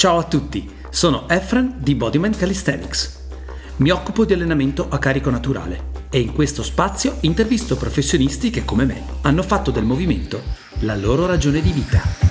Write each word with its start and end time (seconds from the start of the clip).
Ciao 0.00 0.16
a 0.16 0.24
tutti, 0.24 0.66
sono 0.88 1.28
Efren 1.28 1.74
di 1.76 1.94
Bodyman 1.94 2.34
Calisthenics. 2.34 3.18
Mi 3.76 3.90
occupo 3.90 4.24
di 4.24 4.32
allenamento 4.32 4.86
a 4.88 4.96
carico 4.96 5.28
naturale 5.28 6.08
e 6.08 6.20
in 6.20 6.32
questo 6.32 6.62
spazio 6.62 7.18
intervisto 7.20 7.76
professionisti 7.76 8.48
che 8.48 8.64
come 8.64 8.86
me 8.86 9.02
hanno 9.20 9.42
fatto 9.42 9.70
del 9.70 9.84
movimento 9.84 10.40
la 10.78 10.96
loro 10.96 11.26
ragione 11.26 11.60
di 11.60 11.72
vita. 11.72 12.29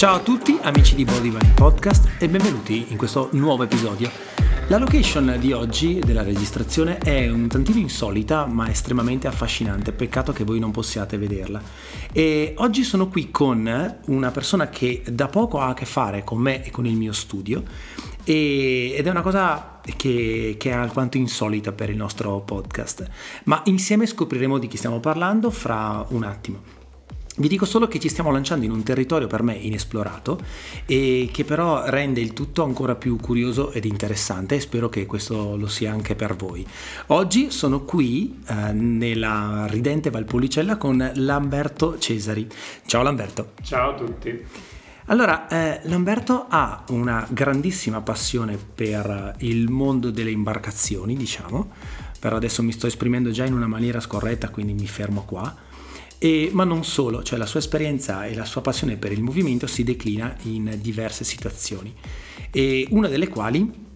Ciao 0.00 0.14
a 0.14 0.20
tutti 0.20 0.58
amici 0.62 0.94
di 0.94 1.04
Bodyvine 1.04 1.52
Podcast 1.54 2.22
e 2.22 2.26
benvenuti 2.26 2.86
in 2.88 2.96
questo 2.96 3.28
nuovo 3.32 3.64
episodio. 3.64 4.10
La 4.68 4.78
location 4.78 5.36
di 5.38 5.52
oggi 5.52 5.98
della 5.98 6.22
registrazione 6.22 6.96
è 6.96 7.28
un 7.28 7.48
tantino 7.48 7.80
insolita 7.80 8.46
ma 8.46 8.70
estremamente 8.70 9.26
affascinante, 9.26 9.92
peccato 9.92 10.32
che 10.32 10.42
voi 10.42 10.58
non 10.58 10.70
possiate 10.70 11.18
vederla. 11.18 11.60
E 12.14 12.54
oggi 12.56 12.82
sono 12.82 13.08
qui 13.08 13.30
con 13.30 13.98
una 14.06 14.30
persona 14.30 14.70
che 14.70 15.02
da 15.06 15.28
poco 15.28 15.60
ha 15.60 15.68
a 15.68 15.74
che 15.74 15.84
fare 15.84 16.24
con 16.24 16.38
me 16.38 16.64
e 16.64 16.70
con 16.70 16.86
il 16.86 16.96
mio 16.96 17.12
studio 17.12 17.62
e, 18.24 18.94
ed 18.96 19.06
è 19.06 19.10
una 19.10 19.20
cosa 19.20 19.82
che, 19.98 20.56
che, 20.58 20.70
è 20.70 20.72
alquanto 20.72 21.18
insolita 21.18 21.72
per 21.72 21.90
il 21.90 21.96
nostro 21.96 22.40
podcast, 22.40 23.06
ma 23.44 23.60
insieme 23.66 24.06
scopriremo 24.06 24.56
di 24.56 24.66
chi 24.66 24.78
stiamo 24.78 24.98
parlando 24.98 25.50
fra 25.50 26.02
un 26.08 26.22
attimo. 26.22 26.79
Vi 27.40 27.48
dico 27.48 27.64
solo 27.64 27.88
che 27.88 27.98
ci 27.98 28.10
stiamo 28.10 28.30
lanciando 28.30 28.66
in 28.66 28.70
un 28.70 28.82
territorio 28.82 29.26
per 29.26 29.42
me 29.42 29.54
inesplorato 29.54 30.38
e 30.84 31.30
che 31.32 31.44
però 31.44 31.88
rende 31.88 32.20
il 32.20 32.34
tutto 32.34 32.64
ancora 32.64 32.96
più 32.96 33.16
curioso 33.16 33.72
ed 33.72 33.86
interessante 33.86 34.56
e 34.56 34.60
spero 34.60 34.90
che 34.90 35.06
questo 35.06 35.56
lo 35.56 35.66
sia 35.66 35.90
anche 35.90 36.14
per 36.14 36.36
voi. 36.36 36.66
Oggi 37.06 37.50
sono 37.50 37.80
qui 37.80 38.42
eh, 38.46 38.72
nella 38.72 39.64
ridente 39.70 40.10
Valpolicella 40.10 40.76
con 40.76 41.12
Lamberto 41.14 41.96
Cesari. 41.98 42.46
Ciao 42.84 43.02
Lamberto. 43.02 43.52
Ciao 43.62 43.92
a 43.92 43.94
tutti. 43.94 44.44
Allora, 45.06 45.48
eh, 45.48 45.80
Lamberto 45.84 46.44
ha 46.46 46.84
una 46.90 47.26
grandissima 47.30 48.02
passione 48.02 48.58
per 48.58 49.36
il 49.38 49.70
mondo 49.70 50.10
delle 50.10 50.30
imbarcazioni, 50.30 51.16
diciamo, 51.16 51.70
però 52.18 52.36
adesso 52.36 52.62
mi 52.62 52.72
sto 52.72 52.86
esprimendo 52.86 53.30
già 53.30 53.46
in 53.46 53.54
una 53.54 53.66
maniera 53.66 53.98
scorretta, 53.98 54.50
quindi 54.50 54.74
mi 54.74 54.86
fermo 54.86 55.24
qua 55.24 55.68
e, 56.22 56.50
ma 56.52 56.64
non 56.64 56.84
solo, 56.84 57.22
cioè 57.22 57.38
la 57.38 57.46
sua 57.46 57.60
esperienza 57.60 58.26
e 58.26 58.34
la 58.34 58.44
sua 58.44 58.60
passione 58.60 58.96
per 58.96 59.10
il 59.10 59.22
movimento 59.22 59.66
si 59.66 59.84
declina 59.84 60.36
in 60.42 60.76
diverse 60.78 61.24
situazioni, 61.24 61.94
e 62.50 62.86
una 62.90 63.08
delle 63.08 63.26
quali 63.26 63.88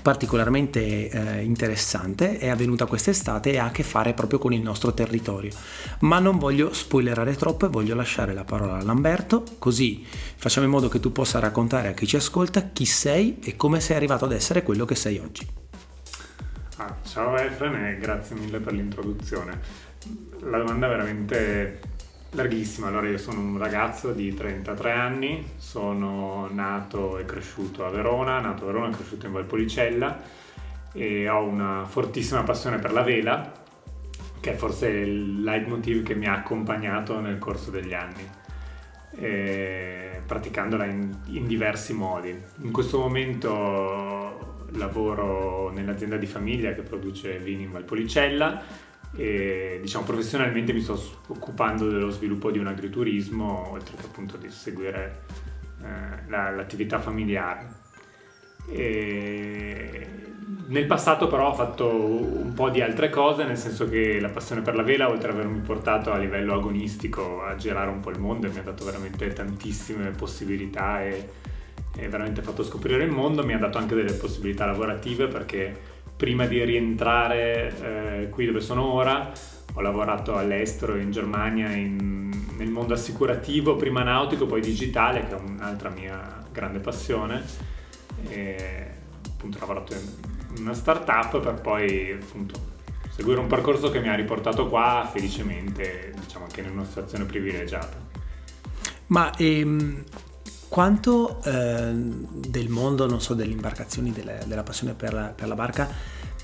particolarmente 0.00 1.08
eh, 1.08 1.42
interessante 1.42 2.38
è 2.38 2.48
avvenuta 2.48 2.86
quest'estate 2.86 3.52
e 3.52 3.58
ha 3.58 3.66
a 3.66 3.70
che 3.70 3.82
fare 3.82 4.14
proprio 4.14 4.38
con 4.38 4.54
il 4.54 4.62
nostro 4.62 4.94
territorio. 4.94 5.52
Ma 6.00 6.18
non 6.18 6.38
voglio 6.38 6.72
spoilerare 6.72 7.34
troppo 7.36 7.66
e 7.66 7.68
voglio 7.68 7.94
lasciare 7.94 8.32
la 8.32 8.44
parola 8.44 8.78
a 8.78 8.82
Lamberto, 8.82 9.44
così 9.58 10.04
facciamo 10.36 10.64
in 10.64 10.72
modo 10.72 10.88
che 10.88 11.00
tu 11.00 11.12
possa 11.12 11.38
raccontare 11.38 11.88
a 11.88 11.92
chi 11.92 12.06
ci 12.06 12.16
ascolta 12.16 12.70
chi 12.72 12.86
sei 12.86 13.38
e 13.42 13.54
come 13.56 13.80
sei 13.80 13.96
arrivato 13.96 14.24
ad 14.24 14.32
essere 14.32 14.62
quello 14.62 14.86
che 14.86 14.94
sei 14.94 15.18
oggi. 15.18 15.46
Ah, 16.78 16.94
ciao 17.06 17.36
Efren 17.36 17.74
e 17.84 17.98
grazie 17.98 18.36
mille 18.36 18.60
per 18.60 18.74
l'introduzione 18.74 19.85
la 20.40 20.58
domanda 20.58 20.86
è 20.86 20.88
veramente 20.88 21.80
larghissima. 22.30 22.88
Allora, 22.88 23.08
io 23.08 23.18
sono 23.18 23.40
un 23.40 23.58
ragazzo 23.58 24.12
di 24.12 24.34
33 24.34 24.92
anni, 24.92 25.46
sono 25.56 26.48
nato 26.52 27.18
e 27.18 27.24
cresciuto 27.24 27.84
a 27.84 27.90
Verona, 27.90 28.40
nato 28.40 28.64
a 28.64 28.66
Verona 28.66 28.88
e 28.88 28.96
cresciuto 28.96 29.26
in 29.26 29.32
Valpolicella 29.32 30.20
e 30.92 31.28
ho 31.28 31.44
una 31.44 31.84
fortissima 31.84 32.42
passione 32.42 32.78
per 32.78 32.92
la 32.92 33.02
vela, 33.02 33.52
che 34.40 34.52
è 34.52 34.54
forse 34.54 34.88
il 34.88 35.42
leitmotiv 35.42 36.02
che 36.02 36.14
mi 36.14 36.26
ha 36.26 36.34
accompagnato 36.34 37.20
nel 37.20 37.38
corso 37.38 37.70
degli 37.70 37.94
anni. 37.94 38.44
praticandola 40.26 40.84
in, 40.84 41.16
in 41.26 41.46
diversi 41.46 41.92
modi. 41.92 42.36
In 42.62 42.72
questo 42.72 42.98
momento 42.98 44.64
lavoro 44.72 45.70
nell'azienda 45.70 46.16
di 46.16 46.26
famiglia 46.26 46.74
che 46.74 46.82
produce 46.82 47.38
vini 47.38 47.62
in 47.62 47.72
Valpolicella 47.72 48.85
e 49.16 49.78
diciamo 49.80 50.04
professionalmente 50.04 50.72
mi 50.72 50.80
sto 50.80 51.00
occupando 51.28 51.88
dello 51.88 52.10
sviluppo 52.10 52.50
di 52.50 52.58
un 52.58 52.66
agriturismo 52.66 53.70
oltre 53.70 53.96
che 53.96 54.04
appunto 54.04 54.36
di 54.36 54.50
seguire 54.50 55.22
eh, 55.82 56.28
la, 56.28 56.50
l'attività 56.50 56.98
familiare. 56.98 57.84
E 58.68 60.06
nel 60.68 60.86
passato 60.86 61.28
però 61.28 61.50
ho 61.50 61.54
fatto 61.54 61.88
un 61.88 62.52
po' 62.52 62.70
di 62.70 62.80
altre 62.80 63.08
cose, 63.08 63.44
nel 63.44 63.56
senso 63.56 63.88
che 63.88 64.20
la 64.20 64.28
passione 64.28 64.62
per 64.62 64.74
la 64.74 64.82
vela, 64.82 65.08
oltre 65.08 65.30
ad 65.30 65.36
avermi 65.36 65.60
portato 65.60 66.12
a 66.12 66.18
livello 66.18 66.54
agonistico 66.54 67.42
a 67.42 67.54
girare 67.56 67.90
un 67.90 68.00
po' 68.00 68.10
il 68.10 68.18
mondo, 68.18 68.50
mi 68.50 68.58
ha 68.58 68.62
dato 68.62 68.84
veramente 68.84 69.32
tantissime 69.32 70.10
possibilità 70.10 71.02
e, 71.04 71.28
e 71.96 72.08
veramente 72.08 72.42
fatto 72.42 72.64
scoprire 72.64 73.04
il 73.04 73.10
mondo, 73.10 73.44
mi 73.44 73.54
ha 73.54 73.58
dato 73.58 73.78
anche 73.78 73.94
delle 73.94 74.12
possibilità 74.12 74.66
lavorative 74.66 75.28
perché 75.28 75.94
prima 76.16 76.46
di 76.46 76.64
rientrare 76.64 78.22
eh, 78.22 78.28
qui 78.30 78.46
dove 78.46 78.60
sono 78.60 78.84
ora 78.84 79.32
ho 79.74 79.80
lavorato 79.82 80.36
all'estero 80.36 80.96
in 80.96 81.10
Germania 81.10 81.70
in, 81.72 82.30
nel 82.56 82.70
mondo 82.70 82.94
assicurativo, 82.94 83.76
prima 83.76 84.02
nautico, 84.02 84.46
poi 84.46 84.62
digitale, 84.62 85.26
che 85.26 85.36
è 85.36 85.38
un'altra 85.38 85.90
mia 85.90 86.42
grande 86.50 86.78
passione. 86.78 87.44
E, 88.28 88.86
appunto 89.28 89.58
ho 89.58 89.60
lavorato 89.60 89.92
in 89.92 90.62
una 90.62 90.72
startup 90.72 91.40
per 91.40 91.60
poi 91.60 92.12
appunto 92.12 92.58
seguire 93.10 93.38
un 93.38 93.48
percorso 93.48 93.90
che 93.90 94.00
mi 94.00 94.08
ha 94.08 94.14
riportato 94.14 94.66
qua 94.68 95.06
felicemente, 95.12 96.14
diciamo 96.18 96.46
anche 96.46 96.60
in 96.62 96.70
una 96.70 96.84
situazione 96.84 97.24
privilegiata. 97.24 98.04
Ma 99.08 99.30
ehm, 99.36 100.04
quanto 100.68 101.42
eh, 101.44 101.92
del 101.92 102.68
mondo, 102.68 103.06
non 103.06 103.20
so, 103.20 103.34
delle 103.34 103.52
imbarcazioni, 103.52 104.12
delle, 104.12 104.40
della 104.46 104.62
passione 104.62 104.94
per 104.94 105.12
la, 105.12 105.32
per 105.34 105.48
la, 105.48 105.54
barca 105.54 105.88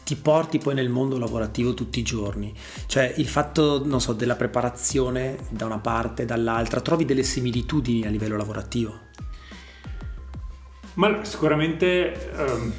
ti 0.04 0.16
porti 0.16 0.58
poi 0.58 0.74
nel 0.74 0.88
mondo 0.88 1.18
lavorativo 1.18 1.74
tutti 1.74 2.00
i 2.00 2.02
giorni? 2.02 2.52
Cioè 2.86 3.14
il 3.16 3.28
fatto, 3.28 3.84
non 3.84 4.00
so, 4.00 4.12
della 4.12 4.36
preparazione 4.36 5.36
da 5.50 5.66
una 5.66 5.78
parte, 5.78 6.24
dall'altra, 6.24 6.80
trovi 6.80 7.04
delle 7.04 7.22
similitudini 7.22 8.06
a 8.06 8.10
livello 8.10 8.36
lavorativo? 8.36 9.10
Ma 10.94 11.24
sicuramente, 11.24 12.32
ehm, 12.36 12.72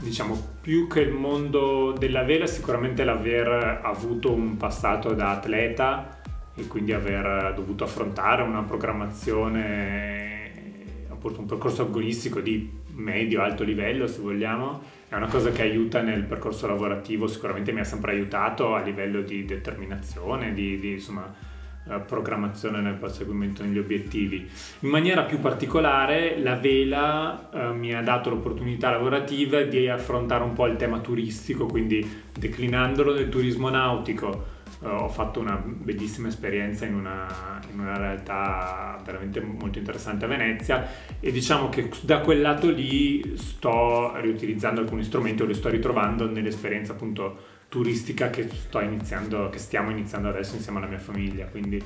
diciamo, 0.00 0.52
più 0.60 0.86
che 0.86 1.00
il 1.00 1.12
mondo 1.12 1.92
della 1.92 2.22
vela, 2.22 2.46
sicuramente 2.46 3.04
l'aver 3.04 3.80
avuto 3.82 4.32
un 4.32 4.56
passato 4.56 5.12
da 5.12 5.30
atleta 5.30 6.20
e 6.54 6.66
quindi 6.66 6.92
aver 6.92 7.52
dovuto 7.54 7.84
affrontare 7.84 8.42
una 8.42 8.62
programmazione 8.62 10.23
un 11.36 11.46
percorso 11.46 11.82
agonistico 11.82 12.40
di 12.40 12.70
medio-alto 12.94 13.64
livello, 13.64 14.06
se 14.06 14.20
vogliamo, 14.20 14.82
è 15.08 15.14
una 15.14 15.26
cosa 15.26 15.50
che 15.50 15.62
aiuta 15.62 16.02
nel 16.02 16.24
percorso 16.24 16.66
lavorativo, 16.66 17.26
sicuramente 17.26 17.72
mi 17.72 17.80
ha 17.80 17.84
sempre 17.84 18.12
aiutato 18.12 18.74
a 18.74 18.80
livello 18.80 19.22
di 19.22 19.44
determinazione, 19.44 20.52
di, 20.52 20.78
di 20.78 20.92
insomma, 20.92 21.32
eh, 21.86 21.98
programmazione 21.98 22.80
nel 22.80 22.94
perseguimento 22.94 23.62
degli 23.62 23.78
obiettivi. 23.78 24.48
In 24.80 24.88
maniera 24.88 25.24
più 25.24 25.38
particolare 25.40 26.38
la 26.38 26.56
vela 26.56 27.50
eh, 27.52 27.72
mi 27.72 27.94
ha 27.94 28.00
dato 28.00 28.30
l'opportunità 28.30 28.90
lavorativa 28.90 29.60
di 29.62 29.88
affrontare 29.88 30.44
un 30.44 30.52
po' 30.52 30.66
il 30.66 30.76
tema 30.76 31.00
turistico, 31.00 31.66
quindi 31.66 32.22
declinandolo 32.32 33.12
nel 33.14 33.28
turismo 33.28 33.68
nautico 33.68 34.52
ho 34.86 35.08
fatto 35.08 35.40
una 35.40 35.56
bellissima 35.56 36.28
esperienza 36.28 36.84
in 36.84 36.94
una, 36.94 37.60
in 37.72 37.78
una, 37.78 37.96
realtà 37.96 39.00
veramente 39.04 39.40
molto 39.40 39.78
interessante 39.78 40.24
a 40.24 40.28
Venezia 40.28 40.86
e 41.20 41.32
diciamo 41.32 41.68
che 41.68 41.90
da 42.02 42.20
quel 42.20 42.40
lato 42.40 42.70
lì 42.70 43.36
sto 43.36 44.12
riutilizzando 44.20 44.80
alcuni 44.80 45.04
strumenti 45.04 45.42
o 45.42 45.46
li 45.46 45.54
sto 45.54 45.68
ritrovando 45.68 46.30
nell'esperienza 46.30 46.92
appunto 46.92 47.52
turistica 47.68 48.30
che, 48.30 48.48
sto 48.48 48.80
iniziando, 48.80 49.48
che 49.50 49.58
stiamo 49.58 49.90
iniziando 49.90 50.28
adesso 50.28 50.54
insieme 50.54 50.78
alla 50.78 50.86
mia 50.86 50.98
famiglia, 50.98 51.46
quindi 51.46 51.82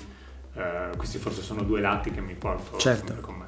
eh, 0.54 0.96
questi 0.96 1.18
forse 1.18 1.42
sono 1.42 1.62
due 1.62 1.80
lati 1.80 2.10
che 2.10 2.20
mi 2.20 2.34
porto 2.34 2.78
certo. 2.78 3.14
con 3.20 3.34
me. 3.36 3.46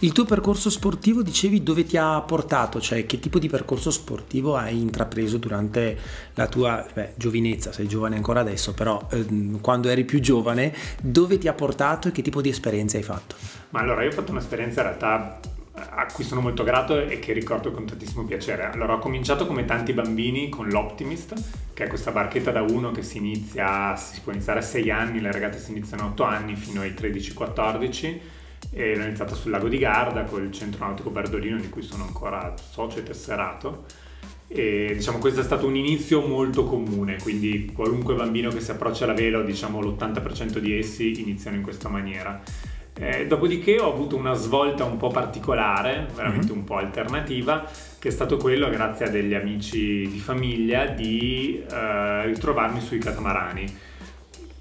Il 0.00 0.12
tuo 0.12 0.24
percorso 0.24 0.70
sportivo, 0.70 1.22
dicevi, 1.22 1.62
dove 1.62 1.84
ti 1.84 1.96
ha 1.96 2.20
portato? 2.20 2.80
Cioè, 2.80 3.06
che 3.06 3.18
tipo 3.18 3.38
di 3.38 3.48
percorso 3.48 3.90
sportivo 3.90 4.56
hai 4.56 4.78
intrapreso 4.78 5.38
durante 5.38 5.98
la 6.34 6.46
tua 6.46 6.86
beh, 6.92 7.14
giovinezza? 7.16 7.72
Sei 7.72 7.88
giovane 7.88 8.16
ancora 8.16 8.40
adesso, 8.40 8.74
però 8.74 9.06
ehm, 9.10 9.60
quando 9.60 9.88
eri 9.88 10.04
più 10.04 10.20
giovane, 10.20 10.74
dove 11.00 11.38
ti 11.38 11.48
ha 11.48 11.52
portato 11.54 12.08
e 12.08 12.12
che 12.12 12.22
tipo 12.22 12.42
di 12.42 12.48
esperienze 12.48 12.98
hai 12.98 13.02
fatto? 13.02 13.34
Ma 13.70 13.80
allora, 13.80 14.02
io 14.02 14.10
ho 14.10 14.12
fatto 14.12 14.32
un'esperienza 14.32 14.80
in 14.82 14.86
realtà 14.86 15.40
a 15.74 16.06
cui 16.12 16.24
sono 16.24 16.40
molto 16.40 16.64
grato 16.64 17.00
e 17.00 17.18
che 17.18 17.32
ricordo 17.32 17.70
con 17.70 17.86
tantissimo 17.86 18.24
piacere. 18.24 18.64
Allora, 18.64 18.94
ho 18.94 18.98
cominciato 18.98 19.46
come 19.46 19.64
tanti 19.64 19.92
bambini 19.92 20.48
con 20.48 20.68
l'Optimist, 20.68 21.34
che 21.72 21.84
è 21.84 21.88
questa 21.88 22.10
barchetta 22.10 22.50
da 22.50 22.62
uno 22.62 22.90
che 22.90 23.02
si 23.02 23.18
inizia, 23.18 23.96
si 23.96 24.20
può 24.20 24.32
iniziare 24.32 24.58
a 24.58 24.62
6 24.62 24.90
anni, 24.90 25.20
le 25.20 25.32
regate 25.32 25.58
si 25.58 25.70
iniziano 25.70 26.04
a 26.04 26.06
8 26.06 26.22
anni 26.24 26.56
fino 26.56 26.82
ai 26.82 26.90
13-14 26.90 28.18
e 28.70 28.96
l'ho 28.96 29.04
iniziata 29.04 29.34
sul 29.34 29.50
lago 29.50 29.68
di 29.68 29.78
Garda 29.78 30.24
col 30.24 30.50
centro 30.52 30.84
nautico 30.84 31.10
Bardolino 31.10 31.58
di 31.58 31.68
cui 31.68 31.82
sono 31.82 32.04
ancora 32.04 32.54
socio 32.56 32.98
e 32.98 33.02
tesserato 33.02 33.84
e 34.46 34.92
diciamo 34.94 35.18
questo 35.18 35.40
è 35.40 35.44
stato 35.44 35.66
un 35.66 35.76
inizio 35.76 36.26
molto 36.26 36.64
comune, 36.64 37.16
quindi 37.22 37.70
qualunque 37.74 38.14
bambino 38.14 38.50
che 38.50 38.60
si 38.60 38.70
approccia 38.70 39.04
alla 39.04 39.14
vela, 39.14 39.40
diciamo 39.40 39.80
l'80% 39.80 40.58
di 40.58 40.76
essi 40.76 41.20
iniziano 41.22 41.56
in 41.56 41.62
questa 41.62 41.88
maniera. 41.88 42.42
Eh, 42.94 43.26
dopodiché 43.26 43.78
ho 43.80 43.90
avuto 43.90 44.16
una 44.16 44.34
svolta 44.34 44.84
un 44.84 44.98
po' 44.98 45.08
particolare, 45.08 46.08
veramente 46.14 46.48
mm-hmm. 46.48 46.58
un 46.58 46.64
po' 46.64 46.76
alternativa, 46.76 47.64
che 47.98 48.08
è 48.08 48.10
stato 48.10 48.36
quello, 48.36 48.68
grazie 48.68 49.06
a 49.06 49.08
degli 49.08 49.34
amici 49.34 50.08
di 50.08 50.18
famiglia, 50.18 50.86
di 50.86 51.62
eh, 51.70 52.26
ritrovarmi 52.26 52.80
sui 52.80 52.98
catamarani 52.98 53.90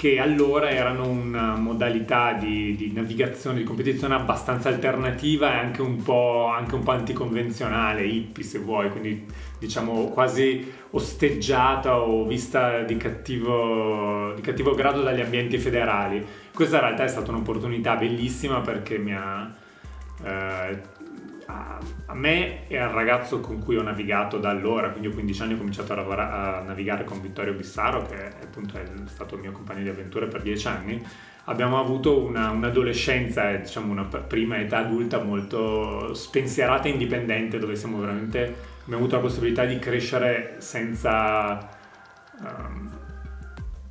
che 0.02 0.18
allora 0.18 0.72
erano 0.72 1.08
una 1.08 1.56
modalità 1.56 2.34
di, 2.34 2.76
di, 2.76 2.92
navigazione, 2.92 3.60
di 3.60 3.64
competizione 3.64 4.16
abbastanza 4.16 4.68
alternativa 4.68 5.54
e 5.54 5.58
anche 5.60 5.84
un, 5.84 6.02
po', 6.02 6.48
anche 6.48 6.74
un 6.74 6.82
po' 6.82 6.90
anticonvenzionale, 6.90 8.04
hippie 8.04 8.44
se 8.44 8.58
vuoi, 8.58 8.90
quindi 8.90 9.24
diciamo 9.60 10.06
quasi 10.06 10.74
osteggiata 10.90 12.00
o 12.00 12.26
vista 12.26 12.82
di 12.82 12.98
cattivo, 12.98 14.34
di 14.34 14.42
cattivo 14.42 14.74
grado 14.74 15.04
dagli 15.04 15.22
ambienti 15.22 15.60
federali. 15.60 16.26
Questa 16.52 16.78
in 16.78 16.82
realtà 16.82 17.04
è 17.04 17.08
stata 17.08 17.30
un'opportunità 17.30 17.96
bellissima 17.96 18.60
perché 18.62 18.98
mi 18.98 19.14
ha... 19.14 19.54
Eh, 20.24 20.82
a 22.06 22.14
me 22.14 22.68
e 22.68 22.78
al 22.78 22.90
ragazzo 22.90 23.40
con 23.40 23.60
cui 23.60 23.78
ho 23.78 23.82
navigato 23.82 24.38
da 24.38 24.50
allora, 24.50 24.90
quindi 24.90 25.08
ho 25.08 25.12
15 25.12 25.42
anni 25.42 25.54
ho 25.54 25.58
cominciato 25.58 25.94
a, 25.94 25.96
lavorare, 25.96 26.60
a 26.60 26.62
navigare 26.62 27.04
con 27.04 27.22
Vittorio 27.22 27.54
Bissaro, 27.54 28.06
che 28.06 28.16
è, 28.16 28.44
appunto 28.44 28.78
è 28.78 28.86
stato 29.06 29.36
il 29.36 29.42
mio 29.42 29.52
compagno 29.52 29.84
di 29.84 29.90
avventure 29.90 30.28
per 30.28 30.42
10 30.42 30.68
anni, 30.68 31.06
abbiamo 31.46 31.80
avuto 31.80 32.24
una, 32.24 32.52
un'adolescenza 32.52 33.52
e 33.52 33.62
diciamo 33.62 33.92
una 33.92 34.04
prima 34.06 34.60
età 34.60 34.80
adulta 34.80 35.22
molto 35.22 36.14
spensierata 36.14 36.88
e 36.88 36.92
indipendente, 36.92 37.60
dove 37.60 37.76
siamo 37.76 38.00
veramente, 38.00 38.56
abbiamo 38.84 39.04
avuto 39.04 39.16
la 39.16 39.22
possibilità 39.22 39.66
di 39.66 39.80
crescere 39.80 40.58
senza... 40.60 41.70
Um, 42.40 42.91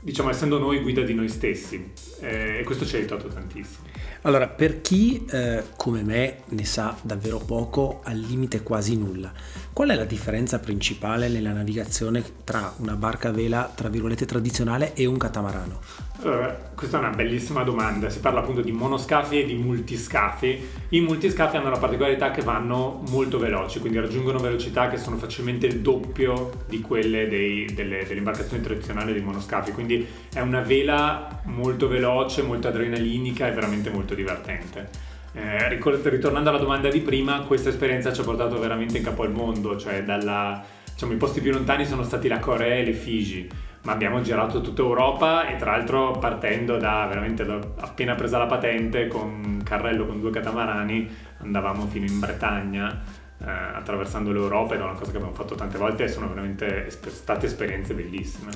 diciamo 0.00 0.30
essendo 0.30 0.58
noi 0.58 0.80
guida 0.80 1.02
di 1.02 1.14
noi 1.14 1.28
stessi 1.28 1.92
eh, 2.20 2.58
e 2.58 2.64
questo 2.64 2.86
ci 2.86 2.96
ha 2.96 2.98
aiutato 2.98 3.28
tantissimo. 3.28 3.88
Allora, 4.22 4.48
per 4.48 4.82
chi 4.82 5.24
eh, 5.30 5.64
come 5.76 6.02
me 6.02 6.40
ne 6.48 6.64
sa 6.66 6.96
davvero 7.00 7.38
poco, 7.38 8.00
al 8.04 8.18
limite 8.18 8.62
quasi 8.62 8.96
nulla, 8.96 9.32
qual 9.72 9.88
è 9.88 9.94
la 9.94 10.04
differenza 10.04 10.58
principale 10.58 11.28
nella 11.28 11.52
navigazione 11.52 12.22
tra 12.44 12.74
una 12.78 12.96
barca 12.96 13.28
a 13.28 13.32
vela, 13.32 13.72
tra 13.74 13.88
virgolette, 13.88 14.26
tradizionale 14.26 14.92
e 14.92 15.06
un 15.06 15.16
catamarano? 15.16 15.80
Allora, 16.22 16.54
questa 16.74 16.98
è 16.98 17.00
una 17.00 17.16
bellissima 17.16 17.62
domanda. 17.62 18.10
Si 18.10 18.20
parla 18.20 18.40
appunto 18.40 18.60
di 18.60 18.72
monoscafi 18.72 19.40
e 19.40 19.44
di 19.46 19.54
multiscafi. 19.54 20.68
I 20.90 21.00
multiscafi 21.00 21.56
hanno 21.56 21.70
la 21.70 21.78
particolarità 21.78 22.30
che 22.30 22.42
vanno 22.42 23.02
molto 23.08 23.38
veloci, 23.38 23.80
quindi 23.80 23.98
raggiungono 23.98 24.38
velocità 24.38 24.90
che 24.90 24.98
sono 24.98 25.16
facilmente 25.16 25.66
il 25.66 25.80
doppio 25.80 26.64
di 26.68 26.82
quelle 26.82 27.26
dei, 27.26 27.72
delle, 27.72 28.04
delle 28.04 28.18
imbarcazioni 28.18 28.62
tradizionali 28.62 29.14
dei 29.14 29.22
monoscafi. 29.22 29.72
Quindi 29.72 30.06
è 30.30 30.40
una 30.40 30.60
vela 30.60 31.40
molto 31.44 31.88
veloce, 31.88 32.42
molto 32.42 32.68
adrenalinica 32.68 33.48
e 33.48 33.52
veramente 33.52 33.88
molto 33.88 34.14
divertente. 34.14 34.90
Eh, 35.32 35.68
ritornando 35.70 36.50
alla 36.50 36.58
domanda 36.58 36.90
di 36.90 37.00
prima, 37.00 37.40
questa 37.44 37.70
esperienza 37.70 38.12
ci 38.12 38.20
ha 38.20 38.24
portato 38.24 38.58
veramente 38.58 38.98
in 38.98 39.04
capo 39.04 39.22
al 39.22 39.32
mondo, 39.32 39.78
cioè 39.78 40.04
dalla, 40.04 40.62
diciamo, 40.92 41.14
i 41.14 41.16
posti 41.16 41.40
più 41.40 41.50
lontani 41.50 41.86
sono 41.86 42.02
stati 42.02 42.28
la 42.28 42.40
Corea 42.40 42.74
e 42.74 42.84
le 42.84 42.92
Figi 42.92 43.48
ma 43.82 43.92
abbiamo 43.92 44.20
girato 44.20 44.60
tutta 44.60 44.82
Europa 44.82 45.48
e 45.48 45.56
tra 45.56 45.76
l'altro 45.76 46.12
partendo 46.12 46.76
da 46.76 47.06
veramente 47.06 47.44
da, 47.44 47.58
appena 47.78 48.14
presa 48.14 48.38
la 48.38 48.46
patente 48.46 49.08
con 49.08 49.42
un 49.44 49.62
carrello 49.62 50.06
con 50.06 50.20
due 50.20 50.30
catamarani 50.30 51.08
andavamo 51.38 51.86
fino 51.86 52.04
in 52.04 52.18
Bretagna 52.18 53.02
eh, 53.42 53.48
attraversando 53.48 54.32
l'Europa 54.32 54.74
ed 54.74 54.80
è 54.80 54.82
una 54.82 54.92
cosa 54.92 55.10
che 55.10 55.16
abbiamo 55.16 55.34
fatto 55.34 55.54
tante 55.54 55.78
volte 55.78 56.04
e 56.04 56.08
sono 56.08 56.28
veramente 56.28 56.90
state 56.90 57.46
esperienze 57.46 57.94
bellissime. 57.94 58.50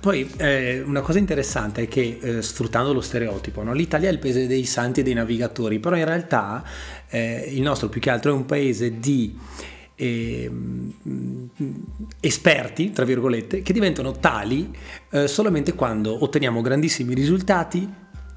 Poi 0.00 0.30
eh, 0.38 0.80
una 0.80 1.02
cosa 1.02 1.18
interessante 1.18 1.82
è 1.82 1.88
che 1.88 2.18
eh, 2.20 2.42
sfruttando 2.42 2.94
lo 2.94 3.02
stereotipo, 3.02 3.62
no? 3.62 3.74
l'Italia 3.74 4.08
è 4.08 4.12
il 4.12 4.18
paese 4.18 4.46
dei 4.46 4.64
santi 4.64 5.00
e 5.00 5.02
dei 5.02 5.12
navigatori, 5.12 5.78
però 5.78 5.94
in 5.94 6.06
realtà 6.06 6.64
eh, 7.08 7.50
il 7.52 7.60
nostro 7.60 7.90
più 7.90 8.00
che 8.00 8.08
altro 8.08 8.30
è 8.30 8.34
un 8.34 8.46
paese 8.46 8.98
di 8.98 9.36
eh, 10.00 10.50
esperti, 12.20 12.90
tra 12.90 13.04
virgolette, 13.04 13.60
che 13.60 13.74
diventano 13.74 14.12
tali 14.12 14.74
eh, 15.10 15.28
solamente 15.28 15.74
quando 15.74 16.24
otteniamo 16.24 16.62
grandissimi 16.62 17.12
risultati, 17.12 17.86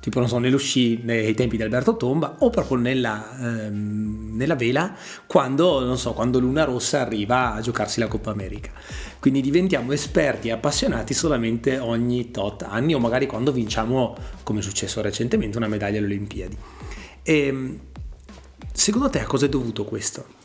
tipo 0.02 0.20
non 0.20 0.28
so, 0.28 0.40
nello 0.40 0.58
sci 0.58 1.00
nei 1.04 1.34
tempi 1.34 1.56
di 1.56 1.64
Alberto 1.64 1.96
Tomba, 1.96 2.36
o 2.40 2.50
proprio 2.50 2.76
nella, 2.76 3.38
ehm, 3.40 4.36
nella 4.36 4.56
vela, 4.56 4.94
quando, 5.26 5.86
non 5.86 5.98
so, 5.98 6.12
quando 6.12 6.38
Luna 6.38 6.66
Rossa 6.66 7.00
arriva 7.00 7.54
a 7.54 7.62
giocarsi 7.62 8.02
la 8.02 8.08
Coppa 8.08 8.32
America. 8.32 8.72
Quindi 9.20 9.40
diventiamo 9.40 9.94
esperti 9.94 10.50
e 10.50 10.52
appassionati 10.52 11.14
solamente 11.14 11.80
ogni 11.80 12.30
tot 12.30 12.64
anni 12.64 12.94
o 12.94 13.00
magari 13.00 13.26
quando 13.26 13.54
vinciamo, 13.54 14.18
come 14.44 14.60
è 14.60 14.62
successo 14.62 15.00
recentemente, 15.00 15.56
una 15.56 15.70
medaglia 15.70 16.00
alle 16.00 16.08
Olimpiadi. 16.08 16.58
E, 17.24 17.48
ehm, 17.48 17.80
secondo 18.74 19.10
te 19.10 19.22
a 19.22 19.26
cosa 19.26 19.46
è 19.46 19.50
dovuto 19.50 19.86
questo? 19.86 20.42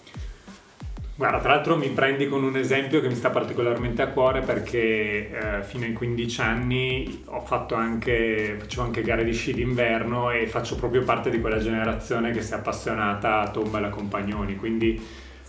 Guarda, 1.19 1.41
tra 1.41 1.55
l'altro 1.55 1.77
mi 1.77 1.89
prendi 1.89 2.29
con 2.29 2.45
un 2.45 2.57
esempio 2.57 3.01
che 3.01 3.09
mi 3.09 3.17
sta 3.17 3.31
particolarmente 3.31 4.03
a 4.03 4.07
cuore 4.07 4.41
perché 4.41 5.59
eh, 5.59 5.63
fino 5.65 5.85
ai 5.85 5.93
15 5.93 6.41
anni 6.41 7.23
ho 7.25 7.41
fatto 7.41 7.75
anche, 7.75 8.55
facevo 8.61 8.83
anche 8.85 9.03
gare 9.03 9.25
di 9.25 9.33
sci 9.33 9.53
d'inverno 9.53 10.31
e 10.31 10.47
faccio 10.47 10.77
proprio 10.77 11.03
parte 11.03 11.29
di 11.29 11.41
quella 11.41 11.59
generazione 11.59 12.31
che 12.31 12.41
si 12.41 12.53
è 12.53 12.55
appassionata 12.59 13.41
a 13.41 13.51
tomba 13.51 13.81
e 13.81 13.85
a 13.87 13.89
compagnoni, 13.89 14.55
quindi 14.55 15.05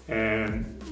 eh, 0.08 0.44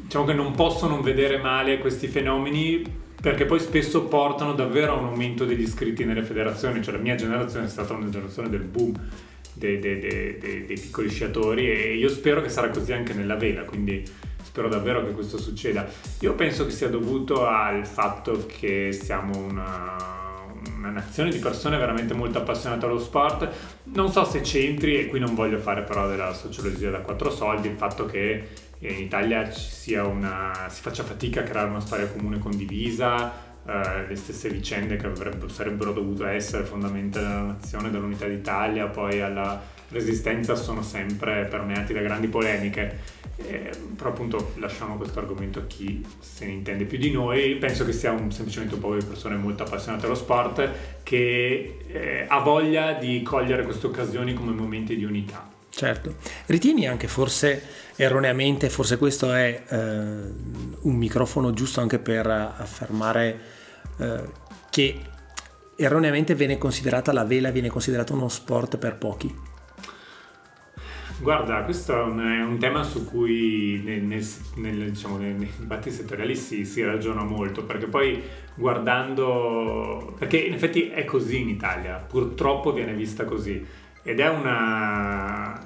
diciamo 0.04 0.26
che 0.26 0.34
non 0.34 0.54
posso 0.54 0.88
non 0.88 1.02
vedere 1.02 1.40
male 1.40 1.80
questi 1.80 2.06
fenomeni 2.06 2.84
perché 3.20 3.46
poi 3.46 3.60
spesso 3.60 4.04
portano 4.06 4.54
davvero 4.54 4.94
a 4.94 5.00
un 5.00 5.06
aumento 5.06 5.44
degli 5.44 5.62
iscritti 5.62 6.06
nelle 6.06 6.22
federazioni, 6.22 6.84
cioè 6.84 6.94
la 6.94 7.02
mia 7.02 7.16
generazione 7.16 7.66
è 7.66 7.70
stata 7.70 7.94
una 7.94 8.10
generazione 8.10 8.48
del 8.48 8.62
boom 8.62 8.94
dei, 9.54 9.80
dei, 9.80 9.98
dei, 9.98 10.66
dei 10.68 10.80
piccoli 10.80 11.10
sciatori 11.10 11.68
e 11.68 11.96
io 11.96 12.10
spero 12.10 12.44
che 12.44 12.50
sarà 12.50 12.70
così 12.70 12.94
anche 12.94 13.14
nella 13.14 13.38
vela, 13.38 13.64
quindi 13.64 14.04
spero 14.58 14.70
davvero 14.70 15.06
che 15.06 15.12
questo 15.12 15.38
succeda. 15.38 15.86
Io 16.22 16.34
penso 16.34 16.66
che 16.66 16.72
sia 16.72 16.90
dovuto 16.90 17.46
al 17.46 17.86
fatto 17.86 18.48
che 18.48 18.92
siamo 18.92 19.38
una, 19.38 19.96
una 20.76 20.90
nazione 20.90 21.30
di 21.30 21.38
persone 21.38 21.78
veramente 21.78 22.16
molto 22.16 22.40
appassionate 22.40 22.86
allo 22.88 22.98
sport. 22.98 23.48
Non 23.84 24.12
so 24.12 24.26
se 24.26 24.42
c'entri, 24.42 24.98
e 24.98 25.06
qui 25.06 25.20
non 25.20 25.36
voglio 25.36 25.60
fare 25.60 25.84
però 25.84 26.08
della 26.08 26.34
sociologia 26.34 26.90
da 26.90 27.02
quattro 27.02 27.30
soldi, 27.30 27.68
il 27.68 27.76
fatto 27.76 28.08
che 28.08 28.48
in 28.80 28.98
Italia 28.98 29.48
ci 29.52 29.70
sia 29.70 30.04
una, 30.06 30.66
si 30.70 30.82
faccia 30.82 31.04
fatica 31.04 31.42
a 31.42 31.44
creare 31.44 31.70
una 31.70 31.82
storia 31.82 32.08
comune 32.08 32.40
condivisa, 32.40 33.46
Uh, 33.68 34.08
le 34.08 34.16
stesse 34.16 34.48
vicende 34.48 34.96
che 34.96 35.12
sarebbero 35.48 35.92
dovute 35.92 36.26
essere 36.30 36.64
fondamentate 36.64 37.26
della 37.26 37.42
nazione, 37.42 37.92
dall'unità 37.92 38.26
d'Italia, 38.26 38.88
poi 38.88 39.20
alla 39.20 39.62
resistenza, 39.90 40.56
sono 40.56 40.82
sempre 40.82 41.46
permeati 41.46 41.94
da 41.94 42.02
grandi 42.02 42.28
polemiche. 42.28 43.16
Eh, 43.40 43.70
però 43.96 44.10
appunto 44.10 44.54
lasciamo 44.56 44.96
questo 44.98 45.20
argomento 45.20 45.60
a 45.60 45.66
chi 45.68 46.04
se 46.20 46.46
ne 46.46 46.54
intende 46.54 46.86
più 46.86 46.98
di 46.98 47.12
noi, 47.12 47.56
penso 47.56 47.86
che 47.86 47.94
sia 47.94 48.12
un, 48.12 48.32
semplicemente 48.32 48.74
un 48.74 48.82
po' 48.82 48.96
di 48.96 49.06
persone 49.06 49.36
molto 49.36 49.62
appassionate 49.62 50.08
allo 50.08 50.16
sport 50.16 50.70
che 51.04 51.78
eh, 51.88 52.26
ha 52.28 52.40
voglia 52.40 52.94
di 52.94 53.22
cogliere 53.22 53.64
queste 53.64 53.86
occasioni 53.86 54.34
come 54.34 54.54
momenti 54.54 54.96
di 54.96 55.04
unità. 55.04 55.48
Certo, 55.70 56.16
ritieni 56.48 56.88
anche 56.88 57.08
forse 57.08 57.62
erroneamente, 57.96 58.70
forse 58.70 58.98
questo 58.98 59.32
è 59.32 59.64
eh, 59.68 59.76
un 59.76 60.96
microfono 60.96 61.54
giusto 61.54 61.80
anche 61.80 62.00
per 62.00 62.26
affermare 62.26 63.40
eh, 64.00 64.24
che 64.72 65.00
erroneamente 65.76 66.34
viene 66.34 66.58
considerata 66.58 67.14
la 67.14 67.24
vela, 67.24 67.52
viene 67.52 67.70
considerata 67.70 68.14
uno 68.14 68.28
sport 68.28 68.78
per 68.78 68.96
pochi. 68.96 69.47
Guarda, 71.20 71.64
questo 71.64 71.94
è 71.94 72.44
un, 72.44 72.58
tema 72.60 72.84
su 72.84 73.04
cui 73.04 73.82
nel, 73.84 74.04
nel, 74.04 74.24
nel, 74.56 74.92
diciamo, 74.92 75.18
nei 75.18 75.34
dibattiti 75.58 75.96
settoriali 75.96 76.36
si, 76.36 76.64
si, 76.64 76.84
ragiona 76.84 77.24
molto, 77.24 77.64
perché 77.64 77.88
poi 77.88 78.22
guardando... 78.54 80.14
perché 80.18 80.38
in 80.38 80.54
effetti 80.54 80.90
è 80.90 81.06
così 81.06 81.42
in 81.42 81.50
Italia, 81.50 81.96
purtroppo 81.96 82.72
viene 82.72 82.94
vista 82.94 83.26
così, 83.26 83.66
ed 84.04 84.20
è 84.20 84.30
una, 84.30 85.60